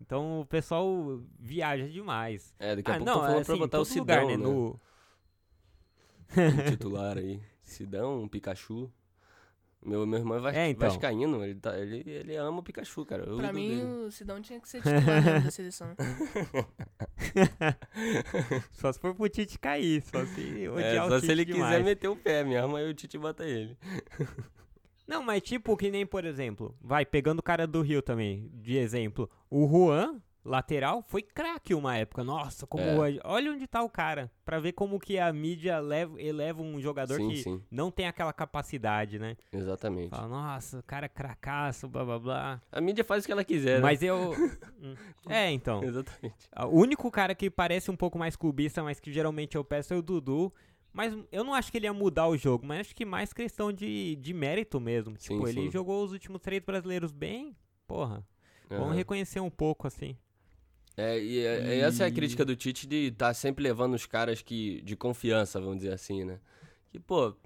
Então 0.05 0.41
o 0.43 0.47
pessoal 0.47 1.23
viaja 1.39 1.89
demais. 1.89 2.55
É, 2.59 2.77
daqui 2.77 2.91
a 2.91 2.95
ah, 2.95 2.99
pouco 2.99 3.11
não, 3.11 3.21
falando 3.21 3.37
assim, 3.37 3.45
pra 3.47 3.57
botar 3.57 3.81
o 3.81 3.85
Sidão, 3.87 4.03
lugar, 4.03 4.27
né? 4.27 4.37
né? 4.37 4.39
No, 4.45 4.79
como 6.35 6.71
titular 6.71 7.17
aí. 7.17 7.41
Sidão, 7.63 8.23
um 8.23 8.29
Pikachu. 8.29 8.93
Meu, 9.83 10.07
meu 10.07 10.19
irmão 10.19 10.37
é 10.37 10.41
vas 10.41 10.55
É, 10.57 10.69
então. 10.69 10.89
vascaíno, 10.89 11.43
ele, 11.45 11.55
tá, 11.57 11.79
ele, 11.79 12.03
ele 12.07 12.37
ama 12.37 12.61
o 12.61 12.63
Pikachu, 12.63 13.05
cara. 13.07 13.25
Eu 13.25 13.37
Pra 13.37 13.53
mim, 13.53 13.69
dele. 13.77 13.83
o 14.07 14.11
Sidão 14.11 14.41
tinha 14.43 14.61
que 14.61 14.69
ser 14.69 14.83
titular 14.83 15.23
mesmo 15.25 15.45
da 15.45 15.51
seleção. 15.51 15.95
só 18.73 18.93
se 18.93 18.99
for 18.99 19.15
pro 19.15 19.29
Tite 19.29 19.59
cair, 19.59 20.03
só 20.03 20.25
se 20.27 20.69
odiar 20.69 20.95
É, 20.97 21.03
o 21.03 21.09
só 21.09 21.15
Tite 21.17 21.27
se 21.27 21.33
ele 21.33 21.45
demais. 21.47 21.73
quiser 21.73 21.85
meter 21.85 22.09
o 22.09 22.17
pé, 22.17 22.45
me 22.45 22.57
arma 22.57 22.79
aí 22.79 22.91
o 22.91 22.95
Tite 22.95 23.17
bota 23.19 23.45
ele. 23.45 23.77
Não, 25.07 25.23
mas 25.23 25.43
tipo, 25.43 25.77
que 25.77 25.91
nem, 25.91 26.07
por 26.07 26.25
exemplo, 26.25 26.75
vai, 26.81 27.05
pegando 27.05 27.41
o 27.41 27.43
cara 27.43 27.67
do 27.67 27.83
Rio 27.83 28.01
também, 28.03 28.51
de 28.55 28.77
exemplo, 28.77 29.29
o 29.51 29.69
Juan, 29.69 30.21
lateral, 30.45 31.03
foi 31.09 31.23
craque 31.23 31.75
uma 31.75 31.97
época. 31.97 32.23
Nossa, 32.25 32.67
como. 32.67 32.85
É. 32.85 32.99
hoje- 32.99 33.21
Olha 33.25 33.51
onde 33.53 33.67
tá 33.67 33.83
o 33.83 33.89
cara, 33.89 34.31
pra 34.45 34.59
ver 34.61 34.73
como 34.73 34.99
que 34.99 35.19
a 35.19 35.33
mídia 35.33 35.79
leva, 35.79 36.21
eleva 36.21 36.63
um 36.63 36.79
jogador 36.81 37.17
sim, 37.17 37.29
que 37.29 37.37
sim, 37.43 37.63
não 37.71 37.91
tem 37.91 38.07
aquela 38.07 38.33
capacidade, 38.33 39.19
né? 39.19 39.37
exatamente. 39.53 40.11
Fala, 40.11 40.29
nossa, 40.29 40.79
o 40.79 40.83
cara 40.83 41.07
é 41.07 41.09
cracaço, 41.09 41.89
blá 41.89 42.05
blá 42.05 42.19
blá. 42.19 42.63
A 42.71 42.81
mídia 42.81 43.03
faz 43.05 43.25
o 43.25 43.27
que 43.27 43.33
ela 43.33 43.45
quiser, 43.45 43.77
né? 43.77 43.81
Mas 43.83 44.03
eu. 44.03 44.33
Hum. 44.85 44.95
é, 45.31 45.51
então. 45.51 45.83
Exatamente. 45.83 46.35
O 46.69 46.79
único 46.79 47.11
cara 47.11 47.35
que 47.35 47.49
parece 47.51 47.91
um 47.91 47.97
pouco 47.97 48.19
mais 48.19 48.37
clubista, 48.37 48.83
mas 48.83 49.01
que 49.01 49.11
geralmente 49.11 49.57
eu 49.57 49.65
peço 49.65 49.95
é 49.95 49.97
o 49.97 50.03
Dudu. 50.03 50.53
Mas 50.95 51.15
eu 51.33 51.45
não 51.45 51.55
acho 51.55 51.73
que 51.73 51.79
ele 51.79 51.87
ia 51.87 51.93
mudar 51.93 52.29
o 52.29 52.37
jogo, 52.39 52.67
mas 52.67 52.81
acho 52.83 52.97
que 52.97 53.05
mais 53.05 53.33
questão 53.35 53.73
de, 53.73 54.17
de 54.17 54.33
mérito 54.35 54.81
mesmo. 54.81 55.19
Sim, 55.19 55.45
tipo, 55.45 55.49
ele 55.49 55.63
sim. 55.63 55.71
jogou 55.71 56.05
os 56.05 56.13
últimos 56.13 56.41
três 56.41 56.63
brasileiros 56.65 57.13
bem, 57.13 57.57
porra. 57.87 58.27
Vamos 58.77 58.95
Aham. 58.95 58.97
reconhecer 58.97 59.41
um 59.41 59.51
pouco, 59.51 59.87
assim. 59.89 60.17
É, 60.97 61.19
e, 61.19 61.41
é- 61.45 61.79
essa 61.81 62.05
é 62.05 62.07
a 62.07 62.11
E- 62.11 62.13
crítica 62.13 62.45
do 62.45 62.55
Tite 62.55 62.87
de 62.87 63.09
estar 63.09 63.35
sempre 63.35 63.65
levando 63.65 63.95
os 63.95 64.07
caras 64.07 64.43
que 64.43 64.81
de 64.83 64.97
confiança, 64.97 65.61
vamos 65.61 65.79
dizer 65.79 65.93
assim, 65.93 66.25
né? 66.25 66.41
Que, 66.91 67.01
pô, 67.01 67.37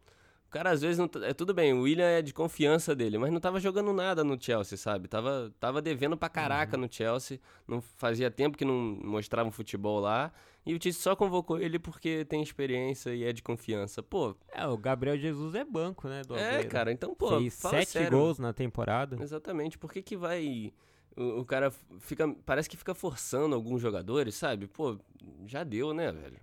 o 0.49 0.51
cara 0.51 0.71
às 0.71 0.81
vezes 0.81 0.99
não. 0.99 1.07
tá- 1.07 1.25
É 1.27 1.35
tudo 1.35 1.53
bem, 1.55 1.73
o 1.75 1.83
William 1.83 2.07
é 2.07 2.23
de 2.23 2.33
confiança 2.33 2.95
dele, 2.97 3.19
mas 3.19 3.31
não 3.31 3.39
tava 3.39 3.61
jogando 3.61 3.93
nada 3.93 4.25
no 4.25 4.41
Chelsea, 4.41 4.77
sabe? 4.79 5.07
Tava, 5.07 5.53
tava 5.61 5.81
devendo 5.83 6.17
pra 6.17 6.29
caraca 6.29 6.77
Uhum. 6.77 6.83
no 6.85 6.93
Chelsea, 6.93 7.39
não 7.67 7.81
fazia 7.81 8.31
tempo 8.31 8.57
que 8.57 8.65
não 8.65 8.75
mostrava 9.05 9.49
um 9.49 9.53
futebol 9.53 10.01
lá, 10.01 10.33
e 10.67 10.75
o 10.75 10.79
Tite 10.79 10.97
só 10.99 11.15
convocou 11.15 11.59
ele 11.61 11.79
porque 11.79 12.25
tem 12.25 12.43
experiência 12.43 13.15
e 13.15 13.25
é 13.25 13.33
de 13.33 13.43
confiança. 13.43 14.03
Pô, 14.03 14.37
É, 14.53 14.67
o 14.67 14.77
Gabriel 14.77 15.17
Jesus 15.19 15.55
é 15.55 15.65
banco, 15.65 16.09
né? 16.09 16.23
Do 16.27 16.37
é, 16.37 16.57
Agüero. 16.59 16.69
cara, 16.69 16.93
então, 16.93 17.15
pô, 17.15 17.39
Fez 17.39 17.55
sete 17.55 17.91
sério. 17.91 18.11
gols 18.11 18.39
na 18.39 18.53
temporada. 18.53 19.17
Exatamente. 19.23 19.79
Por 19.79 19.93
que 19.93 20.03
que 20.03 20.17
vai... 20.17 20.73
O, 21.17 21.41
o 21.41 21.45
cara 21.45 21.71
fica... 22.01 22.29
Parece 22.47 22.69
que 22.71 22.77
fica 22.77 22.95
forçando 22.95 23.55
alguns 23.55 23.81
jogadores, 23.81 24.35
sabe? 24.35 24.67
Pô, 24.67 24.99
já 25.47 25.65
deu, 25.65 25.93
né, 25.95 26.13
velho? 26.13 26.39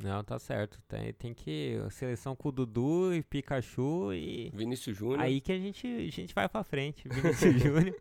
Não, 0.00 0.22
tá 0.24 0.38
certo. 0.38 0.80
Tem, 0.88 1.12
tem 1.12 1.34
que. 1.34 1.78
Seleção 1.90 2.34
com 2.34 2.48
o 2.48 2.52
Dudu 2.52 3.12
e 3.14 3.22
Pikachu 3.22 4.12
e. 4.12 4.50
Vinícius 4.54 4.96
Júnior. 4.96 5.20
Aí 5.20 5.40
que 5.40 5.52
a 5.52 5.58
gente, 5.58 5.86
a 5.86 6.10
gente 6.10 6.34
vai 6.34 6.48
pra 6.48 6.62
frente. 6.62 7.08
Vinícius 7.08 7.54
Júnior. 7.60 7.94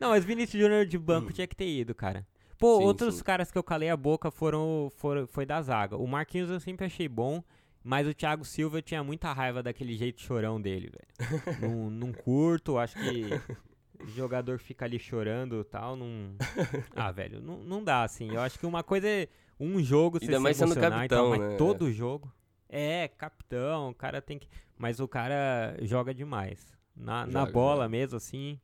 Não, 0.00 0.10
mas 0.10 0.24
Vinícius 0.24 0.60
Júnior 0.60 0.86
de 0.86 0.98
banco 0.98 1.32
tinha 1.32 1.46
que 1.46 1.56
ter 1.56 1.68
ido, 1.68 1.94
cara. 1.94 2.26
Pô, 2.58 2.78
Sim, 2.78 2.84
outros 2.84 3.16
sim. 3.16 3.24
caras 3.24 3.50
que 3.50 3.58
eu 3.58 3.62
calei 3.62 3.90
a 3.90 3.96
boca 3.96 4.30
foram, 4.30 4.88
foram 4.96 5.26
foi 5.26 5.44
da 5.44 5.60
zaga. 5.62 5.96
O 5.96 6.06
Marquinhos 6.06 6.48
eu 6.48 6.60
sempre 6.60 6.86
achei 6.86 7.08
bom, 7.08 7.42
mas 7.82 8.06
o 8.06 8.14
Thiago 8.14 8.44
Silva 8.44 8.80
tinha 8.80 9.02
muita 9.02 9.32
raiva 9.32 9.62
daquele 9.62 9.96
jeito 9.96 10.20
chorão 10.20 10.60
dele, 10.60 10.90
velho. 10.90 11.32
não, 11.60 11.90
não 11.90 12.12
curto, 12.12 12.78
acho 12.78 12.96
que 12.96 13.30
o 14.04 14.08
jogador 14.10 14.58
fica 14.58 14.84
ali 14.84 14.98
chorando 14.98 15.60
e 15.60 15.64
tal, 15.64 15.96
não... 15.96 16.34
Ah, 16.94 17.10
velho, 17.10 17.40
não, 17.40 17.58
não 17.58 17.82
dá, 17.84 18.02
assim. 18.02 18.30
Eu 18.32 18.40
acho 18.40 18.58
que 18.58 18.66
uma 18.66 18.82
coisa 18.82 19.08
é 19.08 19.28
um 19.58 19.82
jogo 19.82 20.18
você 20.18 20.24
Ainda 20.26 20.36
se 20.36 20.42
mais 20.42 20.56
sendo 20.56 20.72
e 20.72 20.74
tal, 20.76 20.90
capitão, 20.90 21.30
mas 21.30 21.40
né? 21.40 21.56
todo 21.56 21.92
jogo... 21.92 22.32
É, 22.68 23.08
capitão, 23.08 23.90
o 23.90 23.94
cara 23.94 24.22
tem 24.22 24.38
que... 24.38 24.48
Mas 24.78 24.98
o 24.98 25.06
cara 25.06 25.76
joga 25.82 26.14
demais. 26.14 26.66
Na, 26.96 27.26
na 27.26 27.40
Joga, 27.40 27.52
bola 27.52 27.76
joga. 27.76 27.88
mesmo, 27.88 28.16
assim, 28.16 28.58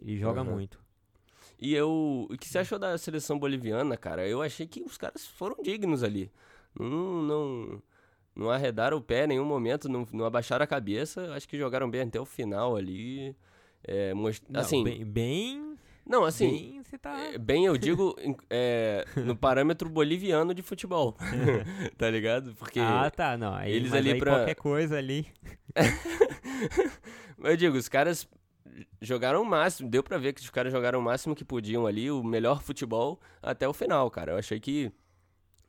ele 0.00 0.16
joga 0.18 0.40
Aham. 0.40 0.50
muito. 0.50 0.80
E 1.58 1.74
eu. 1.74 2.26
O 2.30 2.36
que 2.36 2.46
você 2.48 2.58
achou 2.58 2.78
da 2.78 2.96
seleção 2.96 3.38
boliviana, 3.38 3.96
cara? 3.96 4.26
Eu 4.26 4.42
achei 4.42 4.66
que 4.66 4.82
os 4.82 4.96
caras 4.96 5.26
foram 5.26 5.56
dignos 5.62 6.02
ali. 6.02 6.30
Não. 6.78 7.22
Não, 7.22 7.82
não 8.36 8.50
arredaram 8.50 8.96
o 8.96 9.02
pé 9.02 9.24
em 9.24 9.28
nenhum 9.28 9.44
momento, 9.44 9.88
não, 9.88 10.06
não 10.12 10.24
abaixaram 10.24 10.62
a 10.62 10.66
cabeça. 10.68 11.34
Acho 11.34 11.48
que 11.48 11.58
jogaram 11.58 11.90
bem 11.90 12.02
até 12.02 12.20
o 12.20 12.24
final 12.24 12.76
ali. 12.76 13.34
É, 13.88 14.12
most... 14.12 14.44
Não, 14.48 14.60
assim. 14.60 14.84
bem, 14.84 15.04
bem, 15.04 15.76
não, 16.06 16.24
assim. 16.24 16.50
bem, 16.50 16.82
você 16.82 16.98
tá... 16.98 17.18
é, 17.18 17.38
Bem, 17.38 17.64
eu 17.64 17.76
digo 17.78 18.14
é, 18.50 19.04
no 19.16 19.34
parâmetro 19.36 19.88
boliviano 19.88 20.52
de 20.52 20.60
futebol. 20.62 21.16
tá 21.96 22.10
ligado? 22.10 22.54
Porque. 22.54 22.80
Ah, 22.80 23.10
tá, 23.10 23.36
não. 23.36 23.54
Aí, 23.54 23.72
eles 23.72 23.92
ali 23.92 24.12
aí 24.12 24.18
pra- 24.18 24.36
qualquer 24.36 24.54
coisa 24.56 24.98
ali. 24.98 25.26
Eu 27.42 27.56
digo, 27.56 27.76
os 27.76 27.88
caras 27.88 28.28
jogaram 29.00 29.42
o 29.42 29.44
máximo, 29.44 29.88
deu 29.88 30.02
pra 30.02 30.18
ver 30.18 30.32
que 30.32 30.40
os 30.40 30.50
caras 30.50 30.72
jogaram 30.72 30.98
o 30.98 31.02
máximo 31.02 31.34
que 31.34 31.44
podiam 31.44 31.86
ali, 31.86 32.10
o 32.10 32.22
melhor 32.22 32.62
futebol 32.62 33.20
até 33.42 33.68
o 33.68 33.72
final, 33.72 34.10
cara. 34.10 34.32
Eu 34.32 34.38
achei 34.38 34.58
que 34.58 34.90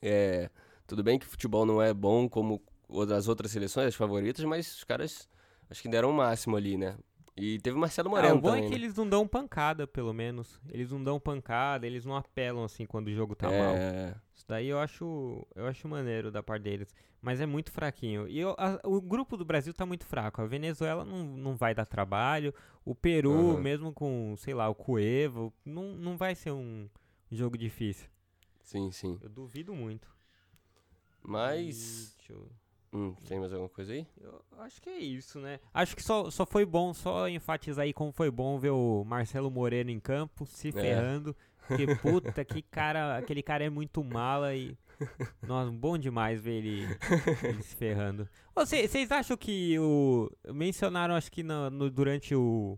é, 0.02 0.50
tudo 0.88 1.04
bem 1.04 1.20
que 1.20 1.26
o 1.26 1.30
futebol 1.30 1.66
não 1.66 1.82
é 1.82 1.94
bom 1.94 2.28
como 2.28 2.62
o 2.88 3.06
das 3.06 3.28
outras 3.28 3.52
seleções, 3.52 3.88
as 3.88 3.96
favoritas, 3.96 4.44
mas 4.46 4.74
os 4.78 4.84
caras 4.84 5.30
acho 5.70 5.82
que 5.82 5.90
deram 5.90 6.10
o 6.10 6.14
máximo 6.14 6.56
ali, 6.56 6.76
né? 6.78 6.96
E 7.40 7.60
teve 7.60 7.78
o 7.78 7.80
Marcelo 7.80 8.10
Ah, 8.10 8.12
Moreno 8.12 8.36
o 8.36 8.42
bom 8.42 8.50
também. 8.50 8.64
é 8.66 8.68
que 8.68 8.72
né? 8.72 8.76
eles 8.76 8.96
não 8.96 9.08
dão 9.08 9.28
pancada, 9.28 9.88
pelo 9.88 10.14
menos. 10.14 10.60
Eles 10.70 10.92
não 10.92 11.04
dão 11.04 11.20
pancada, 11.20 11.86
eles 11.88 12.06
não 12.06 12.16
apelam 12.16 12.64
assim 12.64 12.86
quando 12.86 13.08
o 13.08 13.14
jogo 13.14 13.36
tá 13.36 13.48
mal. 13.50 13.76
é, 13.76 14.16
Isso 14.36 14.46
daí 14.48 14.68
eu 14.68 14.80
acho, 14.80 15.46
eu 15.56 15.66
acho 15.68 15.88
maneiro 15.88 16.32
da 16.32 16.42
parte 16.44 16.64
deles. 16.64 16.94
Mas 17.22 17.42
é 17.42 17.46
muito 17.46 17.72
fraquinho. 17.72 18.28
E 18.28 18.40
eu- 18.40 18.56
a- 18.58 18.80
o 18.86 19.02
grupo 19.02 19.36
do 19.36 19.44
Brasil 19.44 19.74
tá 19.74 19.86
muito 19.86 20.06
fraco. 20.06 20.42
A 20.42 20.46
Venezuela 20.46 21.04
não, 21.04 21.24
não 21.24 21.56
vai 21.56 21.76
dar 21.76 21.86
trabalho. 21.86 22.54
O 22.86 22.96
Peru, 22.96 23.52
Aham. 23.54 23.62
mesmo 23.62 23.92
com, 23.94 24.36
sei 24.38 24.54
lá, 24.54 24.70
o 24.70 24.76
Cuevo, 24.76 25.54
não, 25.66 25.96
não 25.96 26.18
vai 26.18 26.34
ser 26.36 26.52
um 26.52 26.88
jogo 27.32 27.58
difícil. 27.58 28.10
sim, 28.64 28.92
sim. 28.92 29.18
Eu 29.22 29.30
duvido 29.30 29.74
muito. 29.74 30.08
Mas. 31.22 32.16
E 32.30 32.32
eu- 32.32 32.50
Hum, 32.92 33.14
tem 33.28 33.40
mais 33.40 33.52
alguma 33.54 33.70
coisa 33.70 33.94
aí? 33.94 34.08
Eu 34.20 34.42
acho 34.60 34.82
que 34.82 34.90
é 34.90 34.98
isso, 34.98 35.40
né? 35.40 35.60
Acho 35.74 35.96
que 35.96 36.02
só, 36.02 36.30
só 36.32 36.46
foi 36.46 36.66
bom, 36.66 36.92
só 36.94 37.28
enfatizar 37.30 37.84
aí 37.84 37.94
como 37.94 38.12
foi 38.12 38.32
bom 38.32 38.58
ver 38.58 38.72
o 38.72 39.04
Marcelo 39.06 39.52
Moreno 39.52 39.92
em 39.92 40.00
campo, 40.00 40.46
se 40.46 40.72
ferrando. 40.82 41.36
Porque, 41.68 41.86
puta, 42.02 42.44
que 42.44 42.64
cara, 42.64 43.18
aquele 43.18 43.44
cara 43.44 43.64
é 43.64 43.70
muito 43.70 44.04
mala 44.04 44.56
e. 44.56 44.76
Nossa, 45.48 45.72
bom 45.72 45.98
demais 45.98 46.42
ver 46.42 46.54
ele, 46.64 46.88
ele 47.44 47.62
se 47.62 47.76
ferrando. 47.76 48.28
Vocês 48.56 49.12
acham 49.12 49.38
que 49.38 49.78
o. 49.80 50.30
Mencionaram, 50.52 51.14
acho 51.16 51.32
que 51.32 51.44
no, 51.44 51.70
no- 51.70 51.90
durante 51.92 52.34
o, 52.36 52.78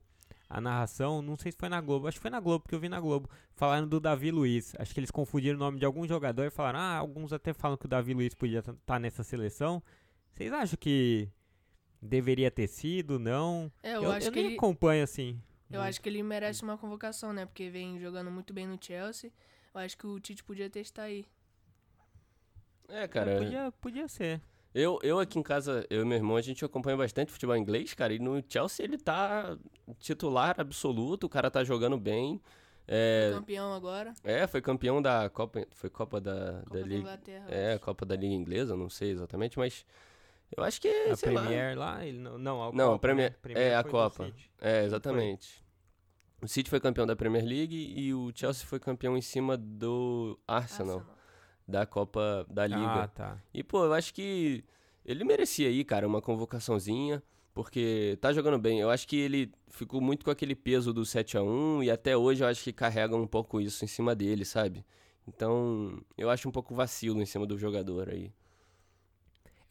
a 0.50 0.60
narração, 0.62 1.22
não 1.22 1.36
sei 1.38 1.54
se 1.54 1.58
foi 1.58 1.70
na 1.70 1.80
Globo, 1.82 2.08
acho 2.08 2.18
que 2.18 2.22
foi 2.22 2.30
na 2.30 2.40
Globo, 2.42 2.64
porque 2.64 2.76
eu 2.76 2.80
vi 2.80 2.90
na 2.90 3.00
Globo, 3.00 3.30
falaram 3.56 3.88
do 3.88 4.00
Davi 4.00 4.30
Luiz. 4.30 4.76
Acho 4.78 4.94
que 4.94 5.00
eles 5.00 5.10
confundiram 5.10 5.56
o 5.56 5.60
nome 5.60 5.80
de 5.80 5.86
algum 5.86 6.06
jogador 6.06 6.44
e 6.46 6.52
falaram, 6.52 6.80
ah, 6.80 6.98
alguns 6.98 7.32
até 7.34 7.54
falam 7.54 7.78
que 7.78 7.86
o 7.86 7.90
Davi 7.90 8.14
Luiz 8.14 8.36
podia 8.36 8.60
estar 8.60 9.00
nessa 9.00 9.24
seleção. 9.24 9.82
Vocês 10.34 10.52
acham 10.52 10.78
que 10.80 11.30
deveria 12.02 12.50
ter 12.50 12.68
sido, 12.68 13.20
não? 13.20 13.72
É, 13.84 13.96
eu, 13.96 14.04
eu 14.04 14.12
acho 14.12 14.28
eu 14.28 14.32
que 14.32 14.40
nem 14.40 14.48
ele, 14.48 14.56
acompanho 14.58 15.04
assim. 15.04 15.40
eu 15.70 15.82
acho 15.82 16.02
que 16.02 16.10
ele 16.10 16.24
merece 16.24 16.64
uma 16.64 16.78
convocação, 16.78 17.32
né? 17.32 17.46
Porque 17.46 17.70
vem 17.70 18.00
jogando 18.00 18.32
muito 18.32 18.54
bem 18.54 18.68
no 18.68 18.78
Chelsea. 18.82 19.32
Eu 19.74 19.82
acho 19.82 19.98
que 19.98 20.08
o 20.08 20.20
Tite 20.20 20.44
podia 20.44 20.70
testar 20.70 21.04
aí. 21.04 21.26
É, 22.88 23.08
cara. 23.08 23.38
Podia, 23.38 23.72
podia 23.80 24.08
ser. 24.08 24.42
Eu, 24.74 25.00
eu 25.04 25.20
aqui 25.20 25.38
em 25.38 25.44
casa, 25.44 25.86
eu 25.90 26.02
e 26.02 26.06
meu 26.06 26.18
irmão, 26.18 26.38
a 26.38 26.42
gente 26.42 26.64
acompanha 26.64 26.96
bastante 26.96 27.32
futebol 27.32 27.58
inglês, 27.58 27.94
cara, 27.94 28.14
e 28.14 28.20
no 28.20 28.42
Chelsea 28.48 28.86
ele 28.86 28.98
tá 28.98 29.58
titular 30.00 30.56
absoluto, 30.60 31.26
o 31.26 31.30
cara 31.30 31.52
tá 31.52 31.62
jogando 31.64 31.98
bem. 31.98 32.42
É, 32.88 33.32
Campeão 33.34 33.74
agora. 33.74 34.14
é 34.24 34.48
foi 34.48 34.62
campeão 34.62 35.02
da 35.02 35.30
Copa, 35.30 35.66
foi 35.72 35.90
Copa 35.90 36.20
da, 36.20 36.62
Copa 36.64 36.70
da 36.74 36.80
da 36.80 36.88
Liga. 36.88 37.00
Inglaterra. 37.02 37.46
É, 37.50 37.74
acho. 37.74 37.84
Copa 37.84 38.06
da 38.06 38.16
Liga 38.16 38.34
Inglesa, 38.34 38.76
não 38.76 38.90
sei 38.90 39.12
exatamente, 39.12 39.58
mas 39.58 39.86
eu 40.56 40.64
acho 40.64 40.80
que, 40.82 40.88
A 40.88 41.16
sei 41.16 41.32
lá. 41.32 41.42
Premier 41.42 41.78
lá, 41.78 42.06
ele 42.06 42.18
não, 42.20 42.38
não, 42.38 42.64
a 42.64 42.72
Não, 42.72 42.86
Copa, 42.86 42.96
a 42.96 43.00
Premier- 43.00 43.32
né? 43.32 43.36
Premier 43.42 43.64
é, 43.68 43.76
a 43.76 43.84
Copa. 43.84 44.32
É, 44.60 44.84
exatamente. 44.86 45.64
O 46.42 46.48
City 46.48 46.70
foi 46.70 46.80
campeão 46.80 47.06
da 47.06 47.16
Premier 47.16 47.46
League 47.46 47.94
e 47.96 48.14
o 48.14 48.32
Chelsea 48.34 48.66
foi 48.66 48.80
campeão 48.80 49.16
em 49.16 49.22
cima 49.22 49.56
do 49.56 50.40
Arsenal, 50.48 50.98
Arsenal. 50.98 51.18
da 51.68 51.86
Copa 51.86 52.46
da 52.50 52.66
Liga. 52.66 53.04
Ah, 53.04 53.08
tá. 53.08 53.38
E, 53.54 53.64
pô, 53.64 53.86
eu 53.86 53.94
acho 53.94 54.14
que 54.14 54.64
ele 55.06 55.24
merecia 55.24 55.68
aí, 55.68 55.84
cara, 55.84 56.08
uma 56.08 56.20
convocaçãozinha, 56.22 57.22
porque 57.54 58.18
tá 58.20 58.34
jogando 58.34 58.58
bem. 58.58 58.80
Eu 58.80 58.90
acho 58.90 59.08
que 59.08 59.16
ele 59.18 59.52
ficou 59.70 60.02
muito 60.02 60.26
com 60.26 60.32
aquele 60.32 60.56
peso 60.56 60.92
do 60.92 61.06
7 61.06 61.38
a 61.38 61.44
1 61.44 61.84
e 61.84 61.92
até 61.92 62.18
hoje 62.18 62.44
eu 62.44 62.48
acho 62.48 62.64
que 62.64 62.74
carrega 62.74 63.16
um 63.16 63.28
pouco 63.28 63.62
isso 63.62 63.84
em 63.86 63.88
cima 63.88 64.16
dele, 64.16 64.44
sabe? 64.44 64.84
Então, 65.28 66.02
eu 66.18 66.30
acho 66.30 66.50
um 66.50 66.52
pouco 66.52 66.74
vacilo 66.74 67.22
em 67.22 67.26
cima 67.26 67.46
do 67.46 67.56
jogador 67.58 68.10
aí. 68.10 68.34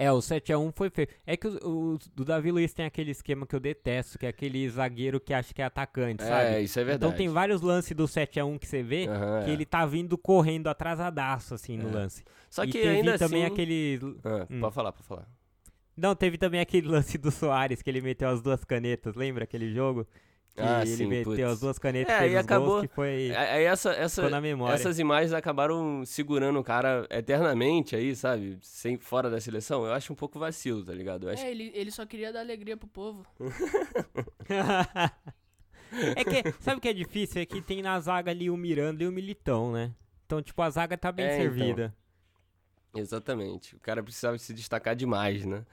É, 0.03 0.11
o 0.11 0.17
7x1 0.17 0.73
foi 0.75 0.89
feio. 0.89 1.09
É 1.27 1.37
que 1.37 1.47
o, 1.47 1.95
o 1.95 1.99
do 2.15 2.25
Davi 2.25 2.51
Luiz 2.51 2.73
tem 2.73 2.87
aquele 2.87 3.11
esquema 3.11 3.47
que 3.47 3.55
eu 3.55 3.61
detesto, 3.61 4.19
que 4.19 4.25
é 4.25 4.31
aquele 4.31 4.67
zagueiro 4.71 5.21
que 5.21 5.35
acha 5.35 5.53
que 5.53 5.61
é 5.61 5.65
atacante, 5.67 6.23
sabe? 6.23 6.55
É, 6.55 6.63
isso 6.63 6.81
é 6.81 6.85
verdade. 6.85 7.05
Então 7.05 7.17
tem 7.17 7.29
vários 7.29 7.61
lances 7.61 7.95
do 7.95 8.05
7x1 8.05 8.59
que 8.59 8.67
você 8.67 8.83
vê 8.83 9.07
Aham, 9.07 9.45
que 9.45 9.51
é. 9.51 9.53
ele 9.53 9.67
tá 9.67 9.85
vindo 9.85 10.17
correndo 10.17 10.69
atrasadaço, 10.69 11.53
assim, 11.53 11.77
no 11.77 11.91
É. 11.91 11.93
lance. 11.93 12.25
Só 12.49 12.65
e 12.65 12.69
que 12.69 12.79
teve 12.79 12.89
ainda 12.89 13.19
também 13.19 13.45
assim... 13.45 13.53
aquele... 13.53 14.01
Ah, 14.25 14.47
Hum. 14.51 14.61
Pode 14.61 14.75
falar, 14.75 14.93
pode 14.93 15.07
falar. 15.07 15.29
Não, 15.95 16.15
teve 16.17 16.39
também 16.39 16.61
aquele 16.61 16.89
lance 16.89 17.19
do 17.19 17.31
Soares, 17.31 17.83
que 17.83 17.91
ele 17.91 18.01
meteu 18.01 18.31
as 18.31 18.41
duas 18.41 18.65
canetas, 18.65 19.15
lembra 19.15 19.45
aquele 19.45 19.71
jogo? 19.75 20.07
Ah, 20.57 20.83
ele 20.83 20.97
sim, 20.97 21.07
meteu 21.07 21.33
putz. 21.33 21.43
as 21.45 21.61
duas 21.61 21.79
canetas 21.79 22.15
É, 22.15 22.29
e 22.29 22.37
acabou- 22.37 22.69
gols, 22.69 22.83
que 22.83 22.89
foi... 22.89 23.33
Aí 23.35 23.65
essa, 23.65 23.93
essa, 23.93 24.17
Ficou 24.23 24.31
na 24.31 24.41
memória. 24.41 24.75
essas 24.75 24.99
imagens 24.99 25.33
acabaram 25.33 26.05
segurando 26.05 26.59
o 26.59 26.65
cara 26.65 27.07
eternamente 27.09 27.97
aí, 27.97 28.15
sabe? 28.15 28.59
Sem, 28.61 28.99
fora 28.99 29.31
da 29.31 29.41
seleção. 29.41 29.87
Eu 29.87 29.93
acho 29.93 30.13
um 30.13 30.17
pouco 30.17 30.39
vacilo, 30.39 30.85
tá 30.85 30.93
ligado? 30.93 31.29
Eu 31.29 31.33
acho 31.33 31.43
É, 31.43 31.51
ele, 31.51 31.71
ele 31.75 31.91
só 31.91 32.05
queria 32.05 32.33
dar 32.33 32.41
alegria 32.41 32.77
pro 32.77 32.89
povo. 32.89 33.25
é 36.17 36.25
que, 36.25 36.53
sabe 36.61 36.79
o 36.79 36.81
que 36.81 36.89
é 36.89 36.93
difícil? 36.93 37.41
É 37.43 37.47
que 37.47 37.61
tem 37.61 37.83
na 37.83 37.99
zaga 38.01 38.31
ali 38.31 38.51
o 38.51 38.57
Miranda 38.57 39.03
e 39.03 39.07
o 39.07 39.13
Militão, 39.13 39.73
né? 39.73 39.93
Então, 40.27 40.43
tipo, 40.43 40.61
a 40.63 40.71
zaga 40.71 40.97
tá 40.97 41.11
bem 41.11 41.27
É, 41.27 41.29
então. 41.35 41.43
servida. 41.43 41.95
Exatamente. 42.95 43.77
O 43.77 43.81
cara 43.81 44.03
precisava 44.03 44.37
se 44.39 44.53
destacar 44.53 44.95
demais, 44.95 45.45
né? 45.45 45.65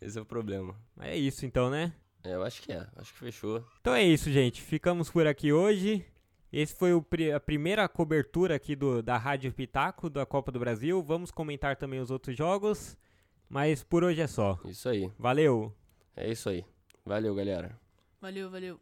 Esse 0.00 0.18
é 0.18 0.22
o 0.22 0.24
problema. 0.26 0.74
Mas 0.96 1.08
É 1.08 1.16
isso 1.16 1.46
então, 1.46 1.70
né? 1.70 1.92
É, 2.24 2.34
eu 2.34 2.42
acho 2.42 2.62
que 2.62 2.72
é. 2.72 2.86
Acho 2.96 3.12
que 3.12 3.18
fechou. 3.18 3.64
Então 3.80 3.94
é 3.94 4.02
isso, 4.02 4.30
gente. 4.30 4.60
Ficamos 4.62 5.10
por 5.10 5.26
aqui 5.26 5.52
hoje. 5.52 6.04
Esse 6.52 6.74
foi 6.74 7.00
pri- 7.02 7.32
a 7.32 7.40
primeira 7.40 7.88
cobertura 7.88 8.54
aqui 8.54 8.76
do, 8.76 9.02
da 9.02 9.16
Rádio 9.16 9.52
Pitaco 9.52 10.08
da 10.10 10.24
Copa 10.26 10.52
do 10.52 10.58
Brasil. 10.60 11.02
Vamos 11.02 11.30
comentar 11.30 11.76
também 11.76 11.98
os 12.00 12.10
outros 12.10 12.36
jogos. 12.36 12.96
Mas 13.48 13.82
por 13.82 14.04
hoje 14.04 14.20
é 14.20 14.26
só. 14.26 14.58
Isso 14.64 14.88
aí. 14.88 15.10
Valeu! 15.18 15.74
É 16.14 16.30
isso 16.30 16.48
aí. 16.48 16.64
Valeu, 17.04 17.34
galera. 17.34 17.78
Valeu, 18.20 18.50
valeu. 18.50 18.78